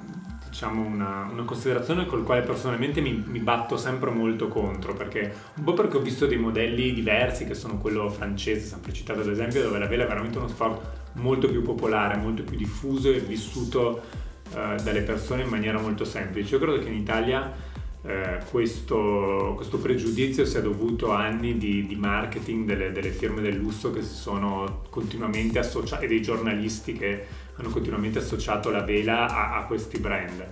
diciamo, 0.48 0.86
una, 0.86 1.28
una 1.30 1.44
considerazione 1.44 2.06
con 2.06 2.20
la 2.20 2.24
quale 2.24 2.40
personalmente 2.40 3.02
mi, 3.02 3.22
mi, 3.26 3.40
batto 3.40 3.76
sempre 3.76 4.10
molto 4.10 4.48
contro, 4.48 4.94
perché 4.94 5.34
un 5.56 5.64
po' 5.64 5.74
perché 5.74 5.98
ho 5.98 6.00
visto 6.00 6.24
dei 6.26 6.38
modelli 6.38 6.94
diversi, 6.94 7.44
che 7.44 7.54
sono 7.54 7.76
quello 7.76 8.08
francese, 8.08 8.66
sempre 8.66 8.94
citato 8.94 9.20
ad 9.20 9.28
esempio, 9.28 9.62
dove 9.62 9.78
la 9.78 9.86
vela 9.86 10.04
è 10.04 10.06
veramente 10.06 10.38
uno 10.38 10.48
sport 10.48 11.00
molto 11.16 11.46
più 11.46 11.60
popolare, 11.60 12.16
molto 12.16 12.42
più 12.42 12.56
diffuso 12.56 13.12
e 13.12 13.18
vissuto 13.20 14.30
eh, 14.54 14.82
dalle 14.82 15.02
persone 15.02 15.42
in 15.42 15.48
maniera 15.48 15.80
molto 15.80 16.04
semplice. 16.04 16.54
Io 16.54 16.60
credo 16.60 16.78
che 16.78 16.88
in 16.88 16.94
Italia 16.94 17.52
eh, 18.04 18.40
questo, 18.50 19.52
questo, 19.54 19.78
pregiudizio 19.78 20.44
sia 20.44 20.60
dovuto 20.60 21.12
a 21.12 21.24
anni 21.24 21.56
di, 21.56 21.86
di 21.86 21.94
marketing 21.94 22.66
delle, 22.66 22.92
delle, 22.92 23.10
firme 23.10 23.40
del 23.42 23.56
lusso 23.56 23.92
che 23.92 24.02
si 24.02 24.14
sono 24.14 24.82
continuamente 24.90 25.58
associate, 25.58 26.04
e 26.04 26.08
dei 26.08 26.20
giornalisti 26.20 26.94
che 26.94 27.26
hanno 27.54 27.68
continuamente 27.68 28.18
associato 28.18 28.70
la 28.70 28.82
vela 28.82 29.28
a, 29.28 29.58
a 29.58 29.64
questi 29.64 29.98
brand 29.98 30.44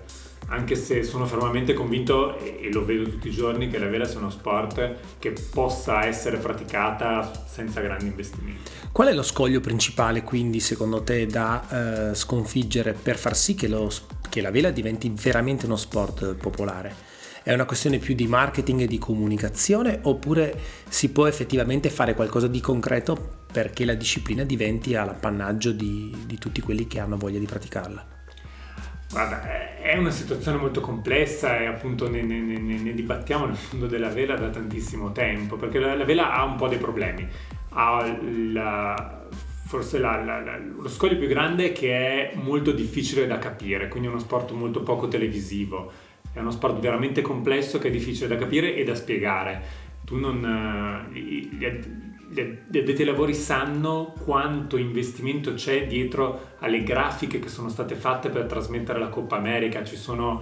anche 0.50 0.74
se 0.74 1.04
sono 1.04 1.26
fermamente 1.26 1.74
convinto, 1.74 2.38
e 2.38 2.70
lo 2.72 2.84
vedo 2.84 3.04
tutti 3.04 3.28
i 3.28 3.30
giorni, 3.30 3.68
che 3.68 3.78
la 3.78 3.86
vela 3.86 4.04
sia 4.04 4.18
uno 4.18 4.30
sport 4.30 4.96
che 5.18 5.32
possa 5.52 6.04
essere 6.06 6.38
praticata 6.38 7.30
senza 7.46 7.80
grandi 7.80 8.06
investimenti. 8.06 8.70
Qual 8.90 9.06
è 9.08 9.12
lo 9.12 9.22
scoglio 9.22 9.60
principale 9.60 10.22
quindi 10.22 10.58
secondo 10.58 11.02
te 11.02 11.26
da 11.26 12.10
eh, 12.10 12.14
sconfiggere 12.14 12.92
per 12.92 13.16
far 13.16 13.36
sì 13.36 13.54
che, 13.54 13.68
lo, 13.68 13.88
che 14.28 14.40
la 14.40 14.50
vela 14.50 14.70
diventi 14.70 15.12
veramente 15.14 15.66
uno 15.66 15.76
sport 15.76 16.34
popolare? 16.34 17.08
È 17.42 17.54
una 17.54 17.64
questione 17.64 17.98
più 17.98 18.14
di 18.14 18.26
marketing 18.26 18.80
e 18.80 18.86
di 18.86 18.98
comunicazione 18.98 20.00
oppure 20.02 20.58
si 20.88 21.10
può 21.10 21.26
effettivamente 21.26 21.88
fare 21.90 22.14
qualcosa 22.14 22.48
di 22.48 22.60
concreto 22.60 23.38
perché 23.50 23.84
la 23.84 23.94
disciplina 23.94 24.42
diventi 24.42 24.96
all'appannaggio 24.96 25.70
di, 25.70 26.14
di 26.26 26.38
tutti 26.38 26.60
quelli 26.60 26.88
che 26.88 26.98
hanno 26.98 27.16
voglia 27.16 27.38
di 27.38 27.46
praticarla? 27.46 28.09
Guarda, 29.10 29.76
è 29.80 29.96
una 29.96 30.10
situazione 30.10 30.56
molto 30.56 30.80
complessa 30.80 31.58
e 31.58 31.66
appunto 31.66 32.08
ne, 32.08 32.22
ne, 32.22 32.38
ne, 32.38 32.58
ne, 32.58 32.94
dibattiamo 32.94 33.46
nel 33.46 33.56
mondo 33.72 33.88
della 33.88 34.08
vela 34.08 34.36
da 34.36 34.50
tantissimo 34.50 35.10
tempo, 35.10 35.56
perché 35.56 35.80
la, 35.80 35.96
la 35.96 36.04
vela 36.04 36.32
ha 36.32 36.44
un 36.44 36.54
po' 36.54 36.68
dei 36.68 36.78
problemi. 36.78 37.26
Ha 37.70 38.16
la, 38.52 39.26
forse 39.66 39.98
la, 39.98 40.58
lo 40.58 40.88
scoglio 40.88 41.18
più 41.18 41.26
grande 41.26 41.66
è 41.66 41.72
che 41.72 42.30
è 42.30 42.36
molto 42.36 42.70
difficile 42.70 43.26
da 43.26 43.38
capire, 43.38 43.88
quindi 43.88 44.06
è 44.06 44.12
uno 44.12 44.20
sport 44.20 44.52
molto 44.52 44.82
poco 44.82 45.08
televisivo. 45.08 45.90
È 46.32 46.38
uno 46.38 46.52
sport 46.52 46.78
veramente 46.78 47.20
complesso 47.20 47.80
che 47.80 47.88
è 47.88 47.90
difficile 47.90 48.28
da 48.28 48.36
capire 48.36 48.76
e 48.76 48.84
da 48.84 48.94
spiegare. 48.94 49.88
Tu 50.04 50.16
non... 50.18 51.08
Gli, 52.32 52.38
addetti 52.38 53.02
ai 53.02 53.06
lavori 53.06 53.34
sanno 53.34 54.14
quanto 54.22 54.76
investimento 54.76 55.54
c'è 55.54 55.88
dietro 55.88 56.52
alle 56.60 56.84
grafiche 56.84 57.40
che 57.40 57.48
sono 57.48 57.68
state 57.68 57.96
fatte 57.96 58.28
per 58.28 58.44
trasmettere 58.44 59.00
la 59.00 59.08
Coppa 59.08 59.36
America, 59.36 59.82
ci 59.82 59.96
sono 59.96 60.40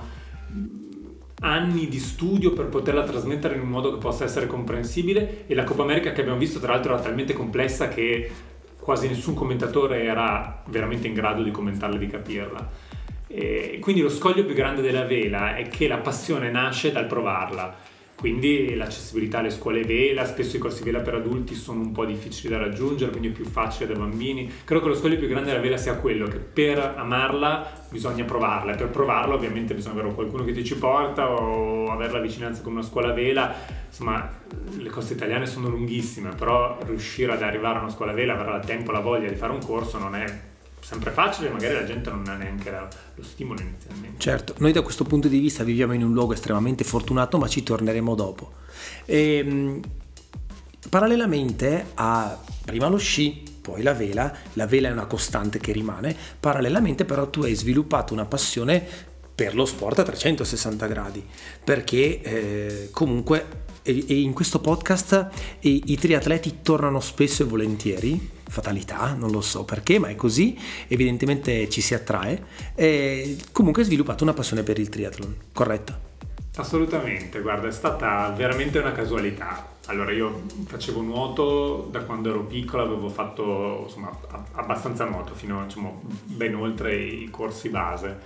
anni 1.40 1.88
di 1.88 1.98
studio 1.98 2.52
per 2.52 2.66
poterla 2.66 3.04
trasmettere 3.04 3.54
in 3.54 3.62
un 3.62 3.68
modo 3.68 3.92
che 3.92 3.98
possa 3.98 4.24
essere 4.24 4.46
comprensibile 4.46 5.46
e 5.46 5.54
la 5.54 5.64
Coppa 5.64 5.82
America 5.82 6.12
che 6.12 6.20
abbiamo 6.20 6.38
visto 6.38 6.58
tra 6.58 6.72
l'altro 6.72 6.92
era 6.92 7.00
talmente 7.02 7.32
complessa 7.32 7.88
che 7.88 8.30
quasi 8.78 9.08
nessun 9.08 9.32
commentatore 9.32 10.02
era 10.02 10.62
veramente 10.66 11.06
in 11.06 11.14
grado 11.14 11.42
di 11.42 11.50
commentarla 11.50 11.96
e 11.96 11.98
di 11.98 12.06
capirla. 12.06 12.70
E 13.28 13.78
quindi 13.80 14.02
lo 14.02 14.10
scoglio 14.10 14.44
più 14.44 14.54
grande 14.54 14.82
della 14.82 15.04
vela 15.04 15.56
è 15.56 15.68
che 15.68 15.88
la 15.88 15.98
passione 15.98 16.50
nasce 16.50 16.92
dal 16.92 17.06
provarla 17.06 17.96
quindi 18.18 18.74
l'accessibilità 18.74 19.38
alle 19.38 19.50
scuole 19.50 19.84
vela, 19.84 20.26
spesso 20.26 20.56
i 20.56 20.58
corsi 20.58 20.82
vela 20.82 20.98
per 20.98 21.14
adulti 21.14 21.54
sono 21.54 21.82
un 21.82 21.92
po' 21.92 22.04
difficili 22.04 22.48
da 22.48 22.58
raggiungere, 22.58 23.10
quindi 23.12 23.28
è 23.28 23.30
più 23.30 23.44
facile 23.44 23.92
da 23.92 23.96
bambini. 23.96 24.50
Credo 24.64 24.82
che 24.82 24.88
lo 24.88 24.96
scoglio 24.96 25.16
più 25.16 25.28
grande 25.28 25.50
della 25.50 25.62
vela 25.62 25.76
sia 25.76 25.94
quello 25.94 26.26
che 26.26 26.38
per 26.38 26.94
amarla 26.96 27.86
bisogna 27.88 28.24
provarla 28.24 28.72
e 28.72 28.76
per 28.76 28.88
provarla 28.88 29.34
ovviamente 29.34 29.72
bisogna 29.72 30.00
avere 30.00 30.14
qualcuno 30.14 30.42
che 30.42 30.50
ti 30.50 30.64
ci 30.64 30.76
porta 30.76 31.30
o 31.30 31.92
avere 31.92 32.12
la 32.12 32.18
vicinanza 32.18 32.60
con 32.60 32.72
una 32.72 32.82
scuola 32.82 33.12
vela. 33.12 33.54
Insomma, 33.86 34.28
le 34.76 34.90
coste 34.90 35.12
italiane 35.12 35.46
sono 35.46 35.68
lunghissime, 35.68 36.30
però 36.36 36.76
riuscire 36.86 37.32
ad 37.32 37.42
arrivare 37.42 37.78
a 37.78 37.82
una 37.82 37.90
scuola 37.90 38.12
vela, 38.12 38.32
avere 38.32 38.56
il 38.56 38.64
tempo, 38.64 38.90
la 38.90 38.98
voglia 38.98 39.28
di 39.28 39.36
fare 39.36 39.52
un 39.52 39.64
corso 39.64 39.96
non 39.96 40.16
è 40.16 40.24
sempre 40.88 41.10
facile, 41.10 41.50
magari 41.50 41.74
la 41.74 41.84
gente 41.84 42.08
non 42.08 42.26
ha 42.28 42.34
neanche 42.34 42.70
lo 42.70 43.22
stimolo 43.22 43.60
inizialmente. 43.60 44.18
Certo, 44.18 44.54
noi 44.56 44.72
da 44.72 44.80
questo 44.80 45.04
punto 45.04 45.28
di 45.28 45.38
vista 45.38 45.62
viviamo 45.62 45.92
in 45.92 46.02
un 46.02 46.14
luogo 46.14 46.32
estremamente 46.32 46.82
fortunato, 46.82 47.36
ma 47.36 47.46
ci 47.46 47.62
torneremo 47.62 48.14
dopo. 48.14 48.52
E, 49.04 49.36
ehm, 49.36 49.80
parallelamente 50.88 51.88
a 51.92 52.40
prima 52.64 52.88
lo 52.88 52.96
sci, 52.96 53.42
poi 53.60 53.82
la 53.82 53.92
vela, 53.92 54.34
la 54.54 54.66
vela 54.66 54.88
è 54.88 54.92
una 54.92 55.04
costante 55.04 55.58
che 55.58 55.72
rimane, 55.72 56.16
parallelamente 56.40 57.04
però 57.04 57.28
tu 57.28 57.42
hai 57.42 57.54
sviluppato 57.54 58.14
una 58.14 58.24
passione 58.24 58.82
per 59.34 59.54
lo 59.54 59.66
sport 59.66 59.98
a 59.98 60.04
360 60.04 60.86
gradi, 60.86 61.22
perché 61.62 62.22
eh, 62.22 62.88
comunque 62.92 63.66
e, 63.82 64.04
in 64.08 64.32
questo 64.32 64.60
podcast 64.60 65.28
i, 65.60 65.82
i 65.86 65.96
triatleti 65.96 66.58
tornano 66.62 67.00
spesso 67.00 67.42
e 67.42 67.46
volentieri, 67.46 68.30
fatalità, 68.48 69.14
non 69.14 69.30
lo 69.30 69.40
so 69.40 69.64
perché, 69.64 69.98
ma 69.98 70.08
è 70.08 70.16
così, 70.16 70.58
evidentemente 70.88 71.68
ci 71.68 71.80
si 71.80 71.94
attrae, 71.94 72.42
e 72.74 73.36
comunque 73.52 73.82
hai 73.82 73.88
sviluppato 73.88 74.24
una 74.24 74.34
passione 74.34 74.62
per 74.62 74.78
il 74.78 74.88
triathlon, 74.88 75.36
corretto? 75.52 76.06
Assolutamente, 76.56 77.40
guarda, 77.40 77.68
è 77.68 77.72
stata 77.72 78.30
veramente 78.36 78.78
una 78.78 78.90
casualità. 78.90 79.76
Allora, 79.86 80.10
io 80.10 80.42
facevo 80.66 81.00
nuoto 81.00 81.88
da 81.90 82.00
quando 82.00 82.30
ero 82.30 82.42
piccolo, 82.42 82.82
avevo 82.82 83.08
fatto 83.08 83.84
insomma, 83.84 84.10
abbastanza 84.52 85.04
nuoto, 85.04 85.34
fino 85.34 85.64
diciamo, 85.64 86.02
ben 86.24 86.56
oltre 86.56 86.96
i 86.96 87.30
corsi 87.30 87.68
base. 87.68 88.18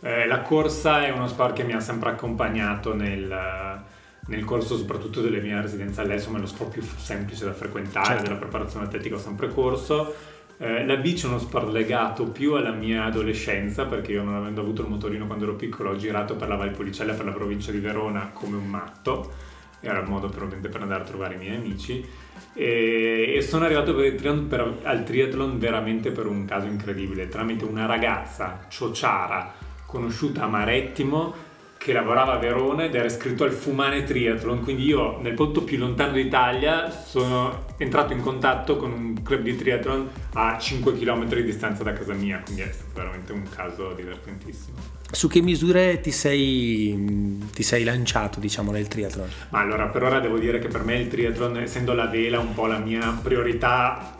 Eh, 0.00 0.26
la 0.26 0.42
corsa 0.42 1.06
è 1.06 1.10
uno 1.10 1.28
sport 1.28 1.54
che 1.54 1.62
mi 1.62 1.72
ha 1.72 1.80
sempre 1.80 2.10
accompagnato 2.10 2.94
nel, 2.94 3.84
nel 4.28 4.44
corso 4.44 4.76
soprattutto 4.76 5.20
delle 5.20 5.40
mie 5.40 5.60
residenze 5.60 6.00
all'estero, 6.00 6.32
ma 6.32 6.38
è 6.38 6.40
lo 6.40 6.46
sport 6.46 6.72
più 6.72 6.82
semplice 6.82 7.44
da 7.44 7.52
frequentare, 7.52 8.06
certo. 8.06 8.22
della 8.22 8.36
preparazione 8.36 8.86
atletica 8.86 9.16
ho 9.16 9.18
sempre 9.18 9.48
corso. 9.48 10.14
Eh, 10.58 10.84
la 10.84 10.96
bici 10.96 11.24
è 11.24 11.28
uno 11.28 11.38
sport 11.38 11.70
legato 11.70 12.24
più 12.26 12.54
alla 12.54 12.72
mia 12.72 13.04
adolescenza, 13.04 13.84
perché 13.86 14.12
io 14.12 14.22
non 14.22 14.34
avendo 14.34 14.60
avuto 14.60 14.82
il 14.82 14.88
motorino 14.88 15.26
quando 15.26 15.44
ero 15.44 15.54
piccolo 15.54 15.90
ho 15.90 15.96
girato 15.96 16.36
per 16.36 16.48
la 16.48 16.56
Valpolicella, 16.56 17.14
per 17.14 17.24
la 17.24 17.32
provincia 17.32 17.70
di 17.70 17.78
Verona 17.78 18.30
come 18.32 18.56
un 18.56 18.66
matto, 18.66 19.32
era 19.80 20.00
il 20.00 20.08
modo 20.08 20.28
per, 20.28 20.46
per 20.58 20.82
andare 20.82 21.02
a 21.02 21.06
trovare 21.06 21.34
i 21.34 21.38
miei 21.38 21.56
amici 21.56 22.04
e, 22.52 23.34
e 23.36 23.42
sono 23.42 23.64
arrivato 23.64 23.94
per, 23.94 24.14
per, 24.46 24.78
al 24.82 25.04
triathlon 25.04 25.58
veramente 25.58 26.10
per 26.10 26.26
un 26.26 26.44
caso 26.44 26.66
incredibile, 26.66 27.28
tramite 27.28 27.64
una 27.64 27.86
ragazza, 27.86 28.66
Ciociara, 28.68 29.52
conosciuta 29.86 30.42
a 30.42 30.48
Marettimo, 30.48 31.46
che 31.88 31.94
lavorava 31.94 32.34
a 32.34 32.36
Verona 32.36 32.84
ed 32.84 32.94
era 32.94 33.06
iscritto 33.06 33.44
al 33.44 33.50
Fumane 33.50 34.04
Triathlon, 34.04 34.60
quindi 34.60 34.84
io 34.84 35.18
nel 35.22 35.32
punto 35.32 35.62
più 35.62 35.78
lontano 35.78 36.12
d'Italia 36.12 36.90
sono 36.90 37.64
entrato 37.78 38.12
in 38.12 38.20
contatto 38.20 38.76
con 38.76 38.92
un 38.92 39.22
club 39.22 39.40
di 39.40 39.56
triathlon 39.56 40.06
a 40.34 40.58
5 40.58 40.92
km 40.98 41.24
di 41.28 41.44
distanza 41.44 41.82
da 41.84 41.94
casa 41.94 42.12
mia, 42.12 42.42
quindi 42.44 42.60
è 42.60 42.70
stato 42.70 42.90
veramente 42.92 43.32
un 43.32 43.44
caso 43.48 43.94
divertentissimo. 43.94 44.76
Su 45.10 45.28
che 45.28 45.40
misure 45.40 46.02
ti 46.02 46.10
sei, 46.10 47.42
ti 47.54 47.62
sei 47.62 47.84
lanciato, 47.84 48.38
diciamo, 48.38 48.70
nel 48.70 48.86
triathlon? 48.86 49.28
Ma 49.48 49.60
allora, 49.60 49.86
per 49.86 50.02
ora 50.02 50.20
devo 50.20 50.36
dire 50.36 50.58
che 50.58 50.68
per 50.68 50.84
me 50.84 50.96
il 50.96 51.08
triathlon, 51.08 51.56
essendo 51.56 51.94
la 51.94 52.04
vela 52.04 52.38
un 52.38 52.52
po' 52.52 52.66
la 52.66 52.80
mia 52.80 53.18
priorità, 53.22 54.14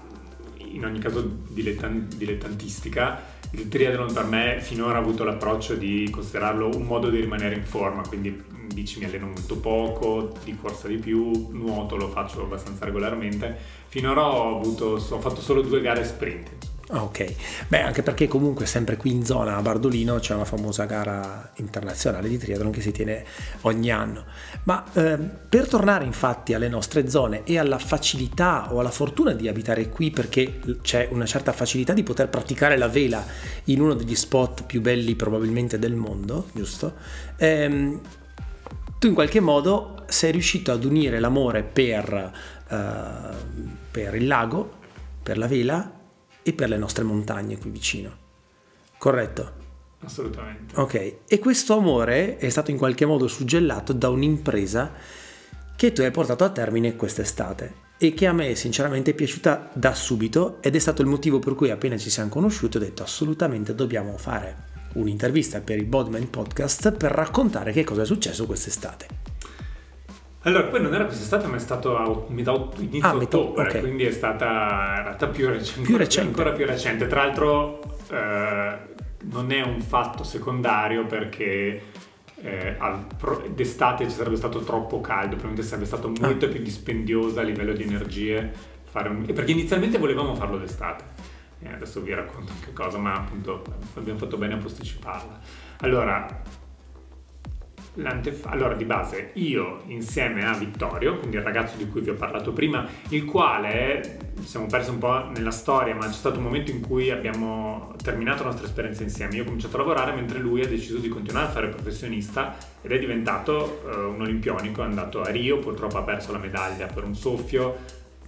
in 0.57 0.87
ogni 0.87 1.01
caso 1.01 1.21
dilettan- 1.49 2.09
dilettantistica, 2.17 3.37
il 3.53 3.69
triathlon 3.69 4.13
per 4.13 4.25
me 4.25 4.59
finora 4.61 4.99
ha 4.99 5.01
avuto 5.01 5.25
l'approccio 5.25 5.75
di 5.75 6.09
considerarlo 6.11 6.69
un 6.69 6.83
modo 6.83 7.09
di 7.09 7.21
rimanere 7.21 7.55
in 7.55 7.65
forma, 7.65 8.07
quindi 8.07 8.31
bici 8.73 8.99
mi 8.99 9.07
alleno 9.07 9.27
molto 9.27 9.57
poco, 9.57 10.33
di 10.45 10.57
corsa 10.57 10.89
di 10.89 10.99
più, 10.99 11.49
nuoto 11.51 11.97
lo 11.97 12.09
faccio 12.09 12.43
abbastanza 12.43 12.85
regolarmente. 12.85 13.57
Finora 13.89 14.27
ho, 14.27 14.59
avuto, 14.59 15.03
ho 15.09 15.21
fatto 15.21 15.41
solo 15.41 15.63
due 15.63 15.81
gare 15.81 16.05
sprint. 16.05 16.68
Ah, 16.91 17.03
ok, 17.03 17.35
beh 17.69 17.83
anche 17.83 18.03
perché 18.03 18.29
comunque 18.29 18.65
sempre 18.65 18.97
qui 18.97 19.11
in 19.11 19.23
zona 19.23 19.57
a 19.57 19.61
Bardolino 19.61 20.19
c'è 20.21 20.35
una 20.35 20.47
famosa 20.47 20.87
gara 20.87 21.53
internazionale 21.57 22.31
di 22.31 22.39
triathlon 22.39 22.71
che 22.71 22.81
si 22.81 22.93
tiene 22.93 23.27
ogni 23.63 23.91
anno. 23.91 24.25
Ma 24.63 24.83
eh, 24.95 25.19
per 25.19 25.69
tornare 25.69 26.07
infatti 26.07 26.55
alle 26.55 26.69
nostre 26.69 27.11
zone 27.11 27.45
e 27.45 27.59
alla 27.59 27.79
facilità 27.79 28.73
o 28.73 28.81
alla 28.81 28.91
fortuna 28.91 29.33
di 29.33 29.49
abitare 29.49 29.91
qui 29.91 30.11
perché 30.11 30.61
c'è 30.81 31.09
una 31.11 31.27
certa 31.27 31.53
facilità 31.53 31.93
di 31.93 32.03
poter 32.03 32.31
praticare 32.31 32.79
la 32.79 32.89
vela 32.89 33.23
in 33.65 33.83
uno 33.83 33.93
degli 33.93 34.15
spot 34.15 34.65
più 34.65 34.81
belli 34.81 35.15
probabilmente 35.15 35.79
del 35.79 35.95
mondo, 35.95 36.47
giusto? 36.55 36.95
Ehm, 37.37 38.01
tu 38.99 39.09
in 39.09 39.15
qualche 39.15 39.41
modo 39.41 40.05
sei 40.07 40.33
riuscito 40.33 40.73
ad 40.73 40.85
unire 40.85 41.21
l'amore 41.21 41.65
per, 41.65 42.33
uh, 42.67 42.77
per 43.91 44.15
il 44.15 44.27
lago, 44.27 44.77
per 45.23 45.37
la 45.37 45.47
vela 45.47 45.97
e 46.43 46.53
per 46.53 46.69
le 46.69 46.77
nostre 46.77 47.05
montagne 47.05 47.59
qui 47.59 47.71
vicino. 47.71 48.17
Corretto? 48.99 49.67
Assolutamente. 50.01 50.75
Ok, 50.77 51.15
e 51.27 51.39
questo 51.39 51.77
amore 51.77 52.37
è 52.37 52.49
stato 52.49 52.71
in 52.71 52.77
qualche 52.77 53.05
modo 53.05 53.27
suggellato 53.27 53.93
da 53.93 54.09
un'impresa 54.09 54.93
che 55.77 55.93
tu 55.93 56.03
hai 56.03 56.11
portato 56.11 56.45
a 56.45 56.51
termine 56.51 56.97
quest'estate 56.97 57.87
e 57.99 58.15
che 58.15 58.27
a 58.27 58.33
me 58.33 58.55
sinceramente 58.55 59.11
è 59.11 59.15
piaciuta 59.15 59.71
da 59.73 59.95
subito 59.95 60.59
ed 60.61 60.77
è 60.77 60.79
stato 60.79 61.03
il 61.03 61.09
motivo 61.09 61.41
per 61.41 61.55
cui 61.55 61.71
appena 61.71 61.97
ci 61.97 62.11
siamo 62.11 62.29
conosciuti 62.29 62.77
ho 62.77 62.81
detto 62.81 63.03
assolutamente 63.03 63.75
dobbiamo 63.75 64.17
fare 64.17 64.67
un'intervista 64.95 65.61
per 65.61 65.79
il 65.79 65.85
Bodman 65.85 66.31
Podcast 66.31 66.93
per 66.93 67.11
raccontare 67.11 67.73
che 67.73 67.85
cosa 67.85 68.03
è 68.03 68.07
successo 68.07 68.47
quest'estate. 68.47 69.07
Allora, 70.43 70.65
poi 70.65 70.81
non 70.81 70.95
era 70.95 71.05
quest'estate, 71.05 71.47
ma 71.47 71.57
è 71.57 71.61
stato 71.61 71.97
a 71.97 72.25
metà, 72.29 72.53
inizio 72.79 73.09
ah, 73.09 73.17
ottobre, 73.17 73.69
okay. 73.69 73.81
quindi 73.81 74.05
è 74.05 74.13
stata 74.13 74.95
in 74.99 75.03
realtà 75.03 75.27
più 75.27 75.49
recente, 75.49 75.83
più 75.83 75.97
recente. 75.97 76.29
ancora 76.29 76.53
più 76.53 76.65
recente. 76.65 77.07
Tra 77.09 77.25
l'altro 77.25 77.81
eh, 78.11 78.79
non 79.31 79.51
è 79.51 79.63
un 79.63 79.81
fatto 79.81 80.23
secondario 80.23 81.07
perché 81.07 81.83
eh, 82.41 82.77
d'estate 83.53 84.05
ci 84.05 84.15
sarebbe 84.15 84.37
stato 84.37 84.61
troppo 84.61 85.01
caldo, 85.01 85.31
probabilmente 85.31 85.63
sarebbe 85.63 85.87
stato 85.87 86.07
ah. 86.07 86.13
molto 86.21 86.47
ah. 86.47 86.49
più 86.49 86.63
dispendiosa 86.63 87.41
a 87.41 87.45
livello 87.45 87.73
di 87.73 87.83
energie. 87.83 88.77
Un... 88.91 89.27
perché 89.33 89.53
inizialmente 89.53 89.99
volevamo 89.99 90.35
farlo 90.35 90.57
d'estate 90.57 91.05
e 91.61 91.73
adesso 91.73 92.01
vi 92.01 92.15
racconto 92.15 92.53
che 92.65 92.73
cosa, 92.73 92.99
ma 92.99 93.15
appunto 93.15 93.63
abbiamo 93.95 94.19
fatto 94.19 94.37
bene 94.37 94.55
a 94.55 94.57
posticiparla. 94.57 95.41
Allora, 95.81 96.27
allora, 98.45 98.75
di 98.75 98.85
base, 98.85 99.31
io 99.35 99.83
insieme 99.87 100.47
a 100.47 100.53
Vittorio, 100.53 101.19
quindi 101.19 101.37
il 101.37 101.43
ragazzo 101.43 101.77
di 101.77 101.89
cui 101.89 102.01
vi 102.01 102.11
ho 102.11 102.15
parlato 102.15 102.53
prima, 102.53 102.87
il 103.09 103.25
quale 103.25 104.19
siamo 104.45 104.67
persi 104.67 104.91
un 104.91 104.99
po' 104.99 105.31
nella 105.35 105.51
storia, 105.51 105.95
ma 105.95 106.07
c'è 106.07 106.13
stato 106.13 106.39
un 106.39 106.45
momento 106.45 106.71
in 106.71 106.81
cui 106.81 107.11
abbiamo 107.11 107.95
terminato 108.03 108.45
la 108.45 108.51
nostra 108.51 108.67
esperienza 108.67 109.03
insieme. 109.03 109.35
Io 109.35 109.43
ho 109.43 109.47
cominciato 109.47 109.77
a 109.77 109.79
lavorare 109.81 110.13
mentre 110.13 110.39
lui 110.39 110.63
ha 110.63 110.69
deciso 110.69 110.99
di 110.99 111.09
continuare 111.09 111.47
a 111.47 111.51
fare 111.51 111.69
professionista 111.69 112.57
ed 112.83 112.93
è 112.93 112.99
diventato 112.99 113.83
uh, 113.85 114.11
un 114.11 114.21
olimpionico, 114.21 114.83
è 114.83 114.85
andato 114.85 115.23
a 115.23 115.31
Rio, 115.31 115.59
purtroppo 115.59 115.99
ha 115.99 116.03
perso 116.03 116.31
la 116.31 116.39
medaglia 116.39 116.87
per 116.87 117.03
un 117.03 117.17
soffio, 117.17 117.79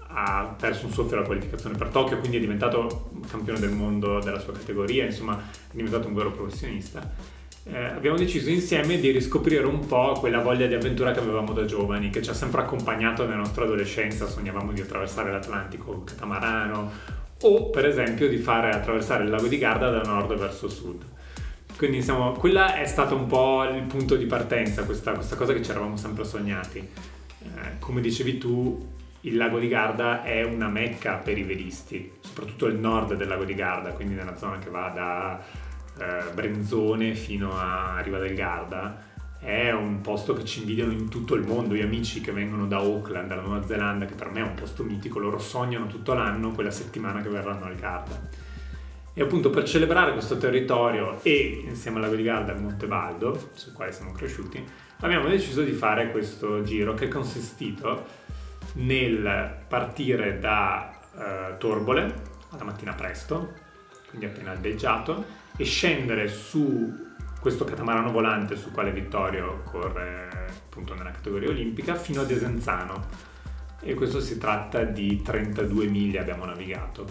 ha 0.08 0.52
perso 0.58 0.86
un 0.86 0.92
soffio 0.92 1.16
alla 1.16 1.26
qualificazione 1.26 1.76
per 1.76 1.88
Tokyo, 1.88 2.18
quindi 2.18 2.38
è 2.38 2.40
diventato 2.40 3.10
campione 3.28 3.60
del 3.60 3.70
mondo 3.70 4.18
della 4.18 4.40
sua 4.40 4.52
categoria, 4.52 5.04
insomma 5.04 5.38
è 5.38 5.76
diventato 5.76 6.08
un 6.08 6.14
vero 6.14 6.32
professionista 6.32 7.38
eh, 7.64 7.84
abbiamo 7.84 8.16
deciso 8.16 8.48
insieme 8.48 8.98
di 8.98 9.10
riscoprire 9.10 9.64
un 9.64 9.86
po' 9.86 10.12
quella 10.18 10.40
voglia 10.40 10.66
di 10.66 10.74
avventura 10.74 11.12
che 11.12 11.20
avevamo 11.20 11.52
da 11.52 11.64
giovani, 11.64 12.10
che 12.10 12.22
ci 12.22 12.30
ha 12.30 12.34
sempre 12.34 12.62
accompagnato 12.62 13.24
nella 13.24 13.36
nostra 13.36 13.64
adolescenza, 13.64 14.26
sognavamo 14.26 14.72
di 14.72 14.80
attraversare 14.80 15.30
l'Atlantico 15.30 15.92
con 15.92 16.04
catamarano 16.04 16.90
o 17.42 17.70
per 17.70 17.86
esempio 17.86 18.28
di 18.28 18.36
fare 18.38 18.70
attraversare 18.70 19.24
il 19.24 19.30
lago 19.30 19.46
di 19.46 19.58
Garda 19.58 19.90
da 19.90 20.02
nord 20.02 20.34
verso 20.36 20.68
sud. 20.68 21.02
Quindi 21.76 21.98
insomma, 21.98 22.32
quella 22.32 22.76
è 22.76 22.86
stato 22.86 23.14
un 23.14 23.26
po' 23.26 23.64
il 23.64 23.82
punto 23.84 24.16
di 24.16 24.26
partenza, 24.26 24.84
questa, 24.84 25.12
questa 25.12 25.36
cosa 25.36 25.52
che 25.52 25.62
ci 25.62 25.70
eravamo 25.70 25.96
sempre 25.96 26.24
sognati. 26.24 26.78
Eh, 26.78 27.78
come 27.78 28.02
dicevi 28.02 28.36
tu, 28.36 28.86
il 29.22 29.36
lago 29.36 29.58
di 29.58 29.68
Garda 29.68 30.22
è 30.22 30.42
una 30.42 30.68
mecca 30.68 31.14
per 31.14 31.38
i 31.38 31.42
velisti, 31.42 32.12
soprattutto 32.20 32.66
il 32.66 32.76
nord 32.76 33.14
del 33.14 33.28
lago 33.28 33.44
di 33.44 33.54
Garda, 33.54 33.90
quindi 33.90 34.14
nella 34.14 34.36
zona 34.36 34.58
che 34.58 34.68
va 34.70 34.88
da 34.88 35.40
eh, 36.00 36.32
Brenzone 36.32 37.14
fino 37.14 37.56
a 37.56 38.00
Riva 38.00 38.18
del 38.18 38.34
Garda 38.34 39.08
è 39.40 39.70
un 39.70 40.02
posto 40.02 40.34
che 40.34 40.44
ci 40.44 40.60
invidiano 40.60 40.92
in 40.92 41.08
tutto 41.08 41.34
il 41.34 41.46
mondo, 41.46 41.74
gli 41.74 41.80
amici 41.80 42.20
che 42.20 42.30
vengono 42.30 42.66
da 42.66 42.76
Auckland, 42.76 43.26
dalla 43.26 43.40
Nuova 43.40 43.66
Zelanda, 43.66 44.04
che 44.04 44.14
per 44.14 44.30
me 44.30 44.40
è 44.40 44.42
un 44.42 44.54
posto 44.54 44.82
mitico, 44.82 45.18
loro 45.18 45.38
sognano 45.38 45.86
tutto 45.86 46.12
l'anno 46.12 46.52
quella 46.52 46.70
settimana 46.70 47.22
che 47.22 47.30
verranno 47.30 47.64
al 47.64 47.74
Garda. 47.74 48.28
E 49.14 49.22
appunto 49.22 49.48
per 49.48 49.64
celebrare 49.64 50.12
questo 50.12 50.36
territorio 50.36 51.20
e 51.22 51.64
insieme 51.66 51.96
al 51.96 52.02
lago 52.02 52.16
di 52.16 52.22
Garda 52.22 52.52
il 52.52 52.60
Monte 52.60 52.86
Baldo, 52.86 53.50
sul 53.54 53.72
quale 53.72 53.92
siamo 53.92 54.12
cresciuti, 54.12 54.62
abbiamo 55.00 55.26
deciso 55.26 55.62
di 55.62 55.72
fare 55.72 56.10
questo 56.10 56.62
giro 56.62 56.92
che 56.92 57.06
è 57.06 57.08
consistito 57.08 58.04
nel 58.74 59.64
partire 59.66 60.38
da 60.38 61.00
eh, 61.16 61.56
Torbole 61.56 62.14
alla 62.50 62.64
mattina 62.64 62.92
presto, 62.92 63.54
quindi 64.10 64.26
appena 64.26 64.50
aldeggiato, 64.50 65.24
e 65.60 65.64
scendere 65.64 66.26
su 66.28 67.08
questo 67.38 67.64
catamarano 67.64 68.10
volante 68.10 68.56
sul 68.56 68.72
quale 68.72 68.92
Vittorio 68.92 69.62
corre 69.64 70.48
appunto 70.48 70.94
nella 70.94 71.10
categoria 71.10 71.50
olimpica 71.50 71.96
fino 71.96 72.22
a 72.22 72.24
Desenzano 72.24 73.04
e 73.82 73.92
questo 73.92 74.20
si 74.20 74.38
tratta 74.38 74.84
di 74.84 75.20
32 75.20 75.86
miglia 75.86 76.22
abbiamo 76.22 76.46
navigato. 76.46 77.06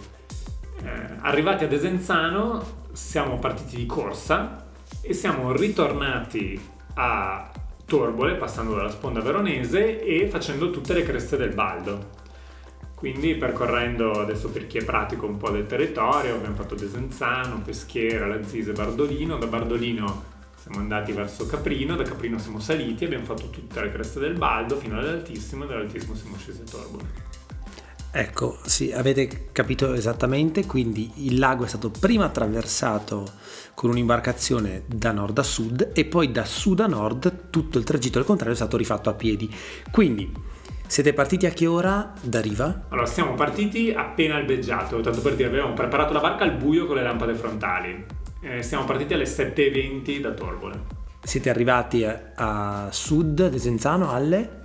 Eh, 0.83 0.89
arrivati 1.19 1.65
a 1.65 1.67
Desenzano 1.67 2.87
siamo 2.91 3.37
partiti 3.37 3.75
di 3.75 3.85
corsa 3.85 4.65
e 4.99 5.13
siamo 5.13 5.51
ritornati 5.51 6.59
a 6.95 7.51
Torbole 7.85 8.33
passando 8.33 8.73
dalla 8.73 8.89
sponda 8.89 9.19
veronese 9.19 10.03
e 10.03 10.27
facendo 10.27 10.71
tutte 10.71 10.93
le 10.93 11.03
creste 11.03 11.37
del 11.37 11.53
Baldo. 11.53 12.17
Quindi 12.99 13.35
percorrendo 13.35 14.11
adesso 14.11 14.49
per 14.49 14.67
chi 14.67 14.77
è 14.77 14.83
pratico 14.83 15.25
un 15.25 15.37
po' 15.37 15.51
del 15.51 15.65
territorio, 15.65 16.35
abbiamo 16.35 16.55
fatto 16.55 16.75
Desenzano, 16.75 17.61
Peschiera, 17.61 18.27
Lazzise, 18.27 18.73
Bardolino, 18.73 19.37
da 19.37 19.47
Bardolino 19.47 20.23
siamo 20.61 20.79
andati 20.79 21.13
verso 21.13 21.45
Caprino, 21.45 21.95
da 21.95 22.03
Caprino 22.03 22.37
siamo 22.37 22.59
saliti, 22.59 23.05
abbiamo 23.05 23.23
fatto 23.23 23.49
tutte 23.49 23.79
le 23.79 23.89
creste 23.93 24.19
del 24.19 24.33
Baldo 24.33 24.75
fino 24.75 24.99
all'Altissimo 24.99 25.63
e 25.63 25.67
dall'Altissimo 25.67 26.13
siamo 26.13 26.35
scesi 26.35 26.59
a 26.59 26.69
Torbole. 26.69 27.27
Ecco, 28.11 28.57
sì, 28.65 28.91
avete 28.91 29.47
capito 29.53 29.93
esattamente, 29.93 30.65
quindi 30.65 31.09
il 31.25 31.39
lago 31.39 31.63
è 31.63 31.67
stato 31.69 31.91
prima 31.91 32.25
attraversato 32.25 33.25
con 33.73 33.91
un'imbarcazione 33.91 34.83
da 34.87 35.13
nord 35.13 35.37
a 35.37 35.43
sud 35.43 35.91
e 35.93 36.03
poi 36.03 36.33
da 36.33 36.43
sud 36.43 36.81
a 36.81 36.87
nord 36.87 37.49
tutto 37.49 37.77
il 37.77 37.85
tragitto 37.85 38.19
al 38.19 38.25
contrario 38.25 38.55
è 38.55 38.57
stato 38.57 38.75
rifatto 38.75 39.09
a 39.09 39.13
piedi. 39.13 39.49
Quindi 39.89 40.57
siete 40.89 41.13
partiti 41.13 41.45
a 41.45 41.51
che 41.51 41.67
ora 41.67 42.13
da 42.19 42.41
Riva? 42.41 42.85
Allora, 42.89 43.05
siamo 43.05 43.35
partiti 43.35 43.93
appena 43.95 44.37
albeggiato, 44.37 44.99
tanto 45.01 45.21
per 45.21 45.35
dire, 45.35 45.47
avevamo 45.47 45.73
preparato 45.73 46.13
la 46.13 46.19
barca 46.19 46.43
al 46.43 46.53
buio 46.53 46.87
con 46.87 46.95
le 46.95 47.03
lampade 47.03 47.35
frontali. 47.35 48.03
Eh, 48.41 48.63
siamo 48.63 48.85
partiti 48.85 49.13
alle 49.13 49.25
7.20 49.25 50.19
da 50.19 50.31
Torbole. 50.31 50.81
Siete 51.21 51.51
arrivati 51.51 52.03
a, 52.03 52.87
sud, 52.89 53.39
ad 53.39 53.53
Esenzano, 53.53 54.11
alle? 54.11 54.57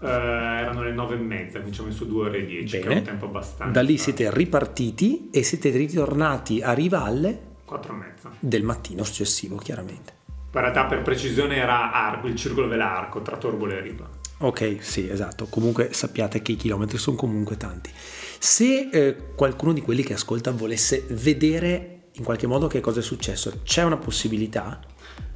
Uh, 0.00 0.06
erano 0.06 0.82
le 0.82 0.92
9 0.92 1.14
e 1.14 1.18
mezza, 1.18 1.58
quindi 1.58 1.76
ci 1.76 1.82
ho 1.82 1.84
messo 1.84 2.04
2 2.06 2.28
ore 2.28 2.38
e 2.38 2.46
10, 2.46 2.78
Bene. 2.78 2.88
che 2.88 2.94
è 2.94 2.98
un 2.98 3.04
tempo 3.04 3.24
abbastanza. 3.26 3.70
Da 3.70 3.82
lì 3.82 3.98
siete 3.98 4.30
ripartiti 4.32 5.28
e 5.30 5.42
siete 5.42 5.68
ritornati 5.68 6.62
a 6.62 6.72
Riva 6.72 7.02
alle? 7.02 7.48
4 7.66 7.92
e 7.92 7.96
mezza. 7.96 8.30
Del 8.38 8.62
mattino 8.62 9.04
successivo, 9.04 9.56
chiaramente. 9.56 10.19
In 10.52 10.60
realtà 10.60 10.84
per 10.86 11.02
precisione 11.02 11.56
era 11.56 11.92
arco, 11.92 12.26
il 12.26 12.34
circolo 12.34 12.66
dell'arco 12.66 13.22
tra 13.22 13.36
Torbole 13.36 13.78
e 13.78 13.80
Riva. 13.80 14.08
Ok, 14.38 14.78
sì, 14.80 15.08
esatto. 15.08 15.46
Comunque 15.46 15.92
sappiate 15.92 16.42
che 16.42 16.52
i 16.52 16.56
chilometri 16.56 16.98
sono 16.98 17.16
comunque 17.16 17.56
tanti. 17.56 17.90
Se 17.94 18.88
eh, 18.90 19.16
qualcuno 19.36 19.72
di 19.72 19.80
quelli 19.80 20.02
che 20.02 20.14
ascolta 20.14 20.50
volesse 20.50 21.04
vedere 21.10 22.08
in 22.14 22.24
qualche 22.24 22.46
modo 22.46 22.66
che 22.66 22.80
cosa 22.80 22.98
è 23.00 23.02
successo, 23.02 23.60
c'è 23.62 23.84
una 23.84 23.96
possibilità? 23.96 24.80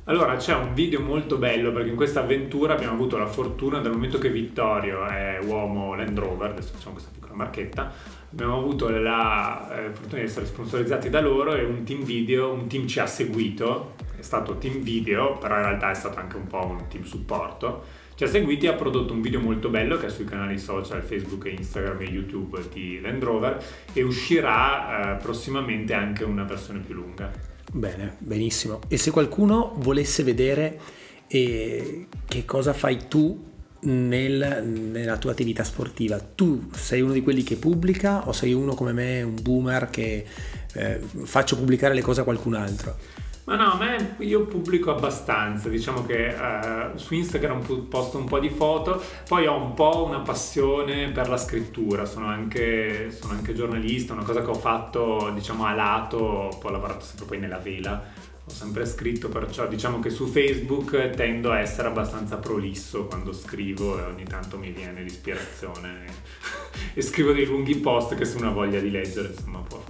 Allora 0.06 0.36
c'è 0.36 0.54
un 0.54 0.74
video 0.74 1.00
molto 1.00 1.38
bello 1.38 1.72
perché 1.72 1.88
in 1.88 1.96
questa 1.96 2.20
avventura 2.20 2.74
abbiamo 2.74 2.92
avuto 2.94 3.16
la 3.16 3.26
fortuna 3.26 3.78
dal 3.78 3.92
momento 3.92 4.18
che 4.18 4.28
Vittorio 4.30 5.06
è 5.06 5.38
uomo 5.42 5.94
Land 5.94 6.18
Rover, 6.18 6.50
adesso 6.50 6.72
facciamo 6.74 6.92
questa 6.92 7.10
piccola 7.10 7.34
marchetta, 7.34 7.90
abbiamo 8.30 8.58
avuto 8.58 8.90
la 8.90 9.86
eh, 9.86 9.90
fortuna 9.92 10.20
di 10.20 10.26
essere 10.26 10.44
sponsorizzati 10.44 11.08
da 11.08 11.20
loro 11.20 11.54
e 11.54 11.64
un 11.64 11.84
team 11.84 12.02
video, 12.02 12.52
un 12.52 12.66
team 12.66 12.86
ci 12.86 13.00
ha 13.00 13.06
seguito, 13.06 13.94
stato 14.24 14.58
team 14.58 14.80
video, 14.80 15.38
però 15.38 15.56
in 15.56 15.62
realtà 15.62 15.90
è 15.90 15.94
stato 15.94 16.18
anche 16.18 16.36
un 16.36 16.46
po' 16.46 16.66
un 16.66 16.88
team 16.88 17.04
supporto 17.04 18.02
ci 18.16 18.22
ha 18.22 18.28
seguiti 18.28 18.66
e 18.66 18.68
ha 18.68 18.74
prodotto 18.74 19.12
un 19.12 19.20
video 19.20 19.40
molto 19.40 19.68
bello 19.68 19.96
che 19.96 20.06
è 20.06 20.08
sui 20.08 20.24
canali 20.24 20.56
social 20.56 21.02
Facebook, 21.02 21.46
Instagram 21.46 22.00
e 22.02 22.04
YouTube 22.04 22.60
di 22.72 23.00
Land 23.00 23.22
Rover 23.22 23.64
e 23.92 24.02
uscirà 24.02 25.16
eh, 25.16 25.22
prossimamente 25.22 25.94
anche 25.94 26.22
una 26.22 26.44
versione 26.44 26.78
più 26.78 26.94
lunga. 26.94 27.30
Bene, 27.72 28.14
benissimo. 28.18 28.78
E 28.86 28.98
se 28.98 29.10
qualcuno 29.10 29.74
volesse 29.78 30.22
vedere 30.22 30.78
eh, 31.26 32.06
che 32.24 32.44
cosa 32.44 32.72
fai 32.72 33.08
tu 33.08 33.52
nel, 33.80 34.64
nella 34.64 35.18
tua 35.18 35.32
attività 35.32 35.64
sportiva, 35.64 36.20
tu 36.20 36.70
sei 36.72 37.00
uno 37.00 37.12
di 37.12 37.22
quelli 37.22 37.42
che 37.42 37.56
pubblica 37.56 38.28
o 38.28 38.32
sei 38.32 38.52
uno 38.52 38.74
come 38.74 38.92
me, 38.92 39.22
un 39.22 39.42
boomer 39.42 39.90
che 39.90 40.24
eh, 40.72 41.00
faccio 41.24 41.56
pubblicare 41.56 41.94
le 41.94 42.00
cose 42.00 42.20
a 42.20 42.24
qualcun 42.24 42.54
altro? 42.54 42.96
Ma 43.44 43.56
no, 43.56 43.72
a 43.72 43.76
me 43.76 44.16
io 44.20 44.46
pubblico 44.46 44.90
abbastanza, 44.90 45.68
diciamo 45.68 46.06
che 46.06 46.34
uh, 46.34 46.96
su 46.96 47.12
Instagram 47.12 47.86
posto 47.88 48.16
un 48.16 48.24
po' 48.24 48.38
di 48.38 48.48
foto, 48.48 49.02
poi 49.28 49.46
ho 49.46 49.54
un 49.54 49.74
po' 49.74 50.04
una 50.06 50.20
passione 50.20 51.10
per 51.10 51.28
la 51.28 51.36
scrittura, 51.36 52.06
sono 52.06 52.26
anche, 52.26 53.10
sono 53.10 53.34
anche 53.34 53.52
giornalista, 53.52 54.14
una 54.14 54.22
cosa 54.22 54.40
che 54.40 54.48
ho 54.48 54.54
fatto 54.54 55.30
diciamo 55.34 55.66
a 55.66 55.74
lato, 55.74 56.56
poi 56.58 56.70
ho 56.70 56.72
lavorato 56.72 57.04
sempre 57.04 57.26
poi 57.26 57.38
nella 57.38 57.58
vela, 57.58 58.02
ho 58.46 58.50
sempre 58.50 58.86
scritto, 58.86 59.28
perciò 59.28 59.66
diciamo 59.66 60.00
che 60.00 60.08
su 60.08 60.26
Facebook 60.26 61.10
tendo 61.10 61.50
a 61.50 61.58
essere 61.58 61.88
abbastanza 61.88 62.38
prolisso 62.38 63.04
quando 63.04 63.34
scrivo 63.34 63.98
e 63.98 64.04
ogni 64.04 64.24
tanto 64.24 64.56
mi 64.56 64.70
viene 64.70 65.02
l'ispirazione 65.02 66.06
e 66.94 67.02
scrivo 67.02 67.32
dei 67.32 67.44
lunghi 67.44 67.76
post 67.76 68.14
che 68.14 68.24
se 68.24 68.38
uno 68.38 68.48
ha 68.48 68.52
voglia 68.52 68.80
di 68.80 68.90
leggere 68.90 69.28
insomma 69.28 69.58
può 69.58 69.84